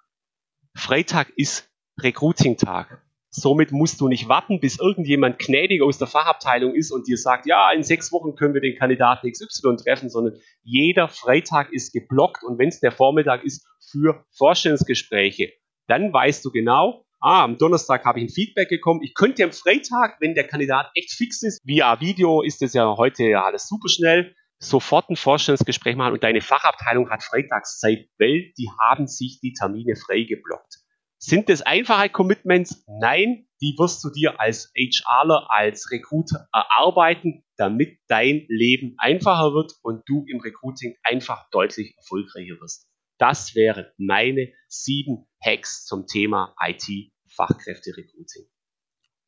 Freitag 0.74 1.34
ist 1.36 1.70
Recruiting-Tag. 2.02 3.04
Somit 3.32 3.74
musst 3.74 4.00
du 4.00 4.08
nicht 4.08 4.30
warten, 4.30 4.62
bis 4.62 4.80
irgendjemand 4.80 5.40
gnädig 5.40 5.82
aus 5.82 5.98
der 5.98 6.08
Fachabteilung 6.08 6.74
ist 6.74 6.92
und 6.92 7.06
dir 7.06 7.18
sagt, 7.18 7.46
ja, 7.46 7.70
in 7.74 7.84
sechs 7.84 8.14
Wochen 8.14 8.34
können 8.38 8.54
wir 8.54 8.62
den 8.62 8.78
Kandidaten 8.80 9.30
XY 9.30 9.76
treffen, 9.76 10.10
sondern 10.10 10.40
jeder 10.64 11.10
Freitag 11.10 11.74
ist 11.74 11.92
geblockt 11.92 12.46
und 12.46 12.58
wenn 12.60 12.70
es 12.70 12.80
der 12.80 12.94
Vormittag 12.94 13.44
ist 13.44 13.68
für 13.92 14.24
Vorstellungsgespräche, 14.38 15.52
dann 15.88 16.14
weißt 16.14 16.46
du 16.46 16.52
genau, 16.52 17.06
ah, 17.20 17.44
am 17.44 17.58
Donnerstag 17.58 18.06
habe 18.06 18.20
ich 18.20 18.26
ein 18.26 18.30
Feedback 18.30 18.70
bekommen. 18.70 19.02
Ich 19.04 19.14
könnte 19.14 19.44
am 19.44 19.52
Freitag, 19.52 20.18
wenn 20.20 20.36
der 20.36 20.48
Kandidat 20.48 20.92
echt 20.96 21.12
fix 21.12 21.44
ist, 21.44 21.60
via 21.64 22.00
Video 22.00 22.42
ist 22.42 22.62
es 22.62 22.74
ja 22.74 22.96
heute 22.98 23.24
ja 23.24 23.46
alles 23.46 23.68
super 23.68 23.90
schnell, 23.90 24.36
sofort 24.60 25.10
ein 25.10 25.16
Vorstellungsgespräch 25.16 25.96
machen 25.96 26.14
und 26.14 26.24
deine 26.24 26.42
Fachabteilung 26.42 27.10
hat 27.10 27.24
Freitagszeit, 27.24 28.08
weil 28.18 28.52
die 28.58 28.70
haben 28.82 29.08
sich 29.08 29.40
die 29.42 29.54
Termine 29.54 29.96
frei 29.96 30.24
geblockt. 30.24 30.80
Sind 31.22 31.50
das 31.50 31.62
einfache 31.62 32.10
Commitments? 32.10 32.86
Nein, 32.88 33.48
die 33.62 33.76
wirst 33.78 34.02
du 34.06 34.10
dir 34.10 34.40
als 34.40 34.72
HRler, 34.74 35.48
als 35.50 35.92
Recruiter 35.92 36.48
erarbeiten, 36.54 37.44
damit 37.58 38.00
dein 38.08 38.46
Leben 38.48 38.96
einfacher 38.98 39.54
wird 39.54 39.74
und 39.82 40.04
du 40.08 40.26
im 40.28 40.40
Recruiting 40.40 40.96
einfach 41.04 41.50
deutlich 41.52 41.94
erfolgreicher 41.98 42.62
wirst. 42.62 42.89
Das 43.20 43.54
wären 43.54 43.86
meine 43.98 44.50
sieben 44.68 45.28
Hacks 45.44 45.86
zum 45.86 46.08
Thema 46.08 46.56
IT-Fachkräfte-Recruiting. 46.60 48.46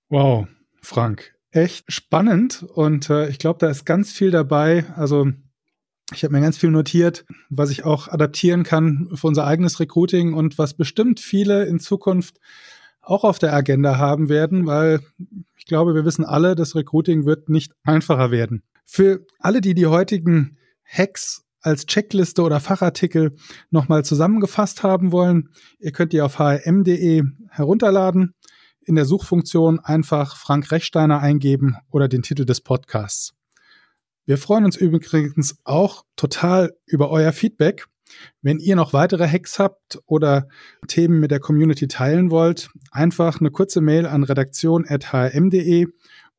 Wow, 0.10 0.48
Frank, 0.82 1.36
echt 1.52 1.92
spannend 1.92 2.64
und 2.64 3.10
äh, 3.10 3.30
ich 3.30 3.38
glaube, 3.38 3.60
da 3.60 3.70
ist 3.70 3.86
ganz 3.86 4.12
viel 4.12 4.32
dabei. 4.32 4.86
Also 4.96 5.28
ich 6.14 6.24
habe 6.24 6.34
mir 6.34 6.42
ganz 6.42 6.58
viel 6.58 6.72
notiert, 6.72 7.26
was 7.50 7.70
ich 7.70 7.84
auch 7.84 8.08
adaptieren 8.08 8.64
kann 8.64 9.10
für 9.14 9.28
unser 9.28 9.46
eigenes 9.46 9.80
Recruiting 9.80 10.34
und 10.34 10.58
was 10.58 10.74
bestimmt 10.74 11.20
viele 11.20 11.66
in 11.66 11.80
Zukunft 11.80 12.40
auch 13.02 13.24
auf 13.24 13.40
der 13.40 13.54
Agenda 13.54 13.98
haben 13.98 14.30
werden, 14.30 14.66
weil 14.66 15.02
ich 15.58 15.66
glaube, 15.66 15.96
wir 15.96 16.06
wissen 16.06 16.26
alle, 16.26 16.56
das 16.56 16.76
Recruiting 16.76 17.26
wird 17.26 17.50
nicht 17.50 17.74
einfacher 17.84 18.32
werden. 18.32 18.64
Für 18.86 19.26
alle, 19.40 19.62
die 19.62 19.74
die 19.74 19.88
heutigen 19.88 20.58
Hacks 20.86 21.46
als 21.62 21.86
Checkliste 21.86 22.42
oder 22.42 22.60
Fachartikel 22.60 23.36
nochmal 23.70 24.04
zusammengefasst 24.04 24.84
haben 24.84 25.12
wollen, 25.12 25.50
ihr 25.80 25.92
könnt 25.92 26.14
die 26.14 26.22
auf 26.22 26.40
hrm.de 26.40 27.24
herunterladen, 27.50 28.34
in 28.84 28.96
der 28.96 29.06
Suchfunktion 29.06 29.80
einfach 29.80 30.36
Frank 30.36 30.72
Rechsteiner 30.72 31.20
eingeben 31.20 31.78
oder 31.92 32.08
den 32.08 32.24
Titel 32.24 32.46
des 32.46 32.62
Podcasts. 32.62 33.34
Wir 34.26 34.38
freuen 34.38 34.66
uns 34.66 34.76
übrigens 34.76 35.60
auch 35.64 36.06
total 36.16 36.74
über 36.86 37.10
euer 37.10 37.32
Feedback. 37.32 37.88
Wenn 38.42 38.60
ihr 38.60 38.76
noch 38.76 38.94
weitere 38.94 39.28
Hacks 39.28 39.58
habt 39.58 40.00
oder 40.06 40.48
Themen 40.88 41.20
mit 41.20 41.32
der 41.32 41.40
Community 41.40 41.88
teilen 41.88 42.30
wollt, 42.30 42.70
einfach 42.92 43.40
eine 43.40 43.52
kurze 43.52 43.82
Mail 43.82 44.06
an 44.06 44.24
redaktion.hm.de 44.24 45.88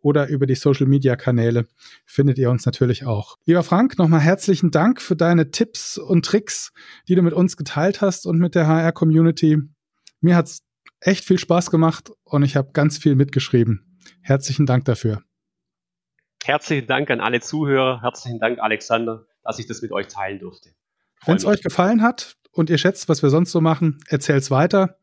oder 0.03 0.29
über 0.29 0.47
die 0.47 0.55
Social 0.55 0.87
Media 0.87 1.17
Kanäle 1.17 1.67
findet 2.05 2.37
ihr 2.39 2.51
uns 2.51 2.67
natürlich 2.67 3.07
auch. 3.07 3.39
Lieber 3.47 3.63
Frank, 3.63 3.99
nochmal 3.99 4.21
herzlichen 4.21 4.71
Dank 4.71 5.01
für 5.01 5.17
deine 5.17 5.51
Tipps 5.51 5.97
und 5.97 6.27
Tricks, 6.27 6.73
die 7.09 7.15
du 7.15 7.23
mit 7.23 7.33
uns 7.33 7.57
geteilt 7.57 8.01
hast 8.01 8.27
und 8.27 8.39
mit 8.39 8.55
der 8.55 8.67
HR 8.67 8.93
Community. 8.93 9.59
Mir 10.21 10.37
hat's 10.37 10.63
echt 11.01 11.25
viel 11.25 11.39
Spaß 11.39 11.71
gemacht 11.71 12.13
und 12.25 12.43
ich 12.43 12.57
habe 12.57 12.73
ganz 12.73 12.99
viel 12.99 13.15
mitgeschrieben. 13.15 13.99
Herzlichen 14.21 14.67
Dank 14.67 14.85
dafür. 14.85 15.23
Herzlichen 16.45 16.89
Dank 16.89 17.11
an 17.11 17.21
alle 17.21 17.41
Zuhörer. 17.41 18.03
Herzlichen 18.03 18.41
Dank, 18.41 18.59
Alexander, 18.59 19.27
dass 19.45 19.59
ich 19.59 19.67
das 19.67 19.81
mit 19.81 19.93
euch 19.93 20.09
teilen 20.09 20.41
durfte. 20.41 20.71
Wenn 21.25 21.37
es 21.37 21.45
euch 21.45 21.63
gefallen 21.63 22.03
hat 22.03 22.37
und 22.51 22.69
ihr 22.69 22.79
schätzt, 22.79 23.09
was 23.09 23.23
wir 23.23 23.31
sonst 23.31 23.53
so 23.53 23.61
machen, 23.61 24.01
erzählt's 24.09 24.51
weiter. 24.51 24.99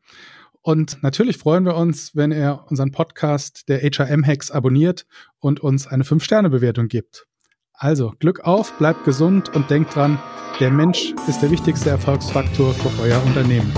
Und 0.62 1.02
natürlich 1.02 1.38
freuen 1.38 1.64
wir 1.64 1.76
uns, 1.76 2.14
wenn 2.14 2.32
ihr 2.32 2.64
unseren 2.68 2.92
Podcast 2.92 3.68
der 3.68 3.80
HRM 3.80 4.26
Hacks 4.26 4.50
abonniert 4.50 5.06
und 5.38 5.60
uns 5.60 5.86
eine 5.86 6.04
5-Sterne-Bewertung 6.04 6.88
gibt. 6.88 7.26
Also 7.72 8.12
Glück 8.18 8.40
auf, 8.40 8.76
bleibt 8.76 9.04
gesund 9.04 9.54
und 9.54 9.70
denkt 9.70 9.94
dran, 9.94 10.18
der 10.60 10.70
Mensch 10.70 11.14
ist 11.26 11.40
der 11.40 11.50
wichtigste 11.50 11.88
Erfolgsfaktor 11.88 12.74
für 12.74 13.02
euer 13.02 13.22
Unternehmen. 13.24 13.72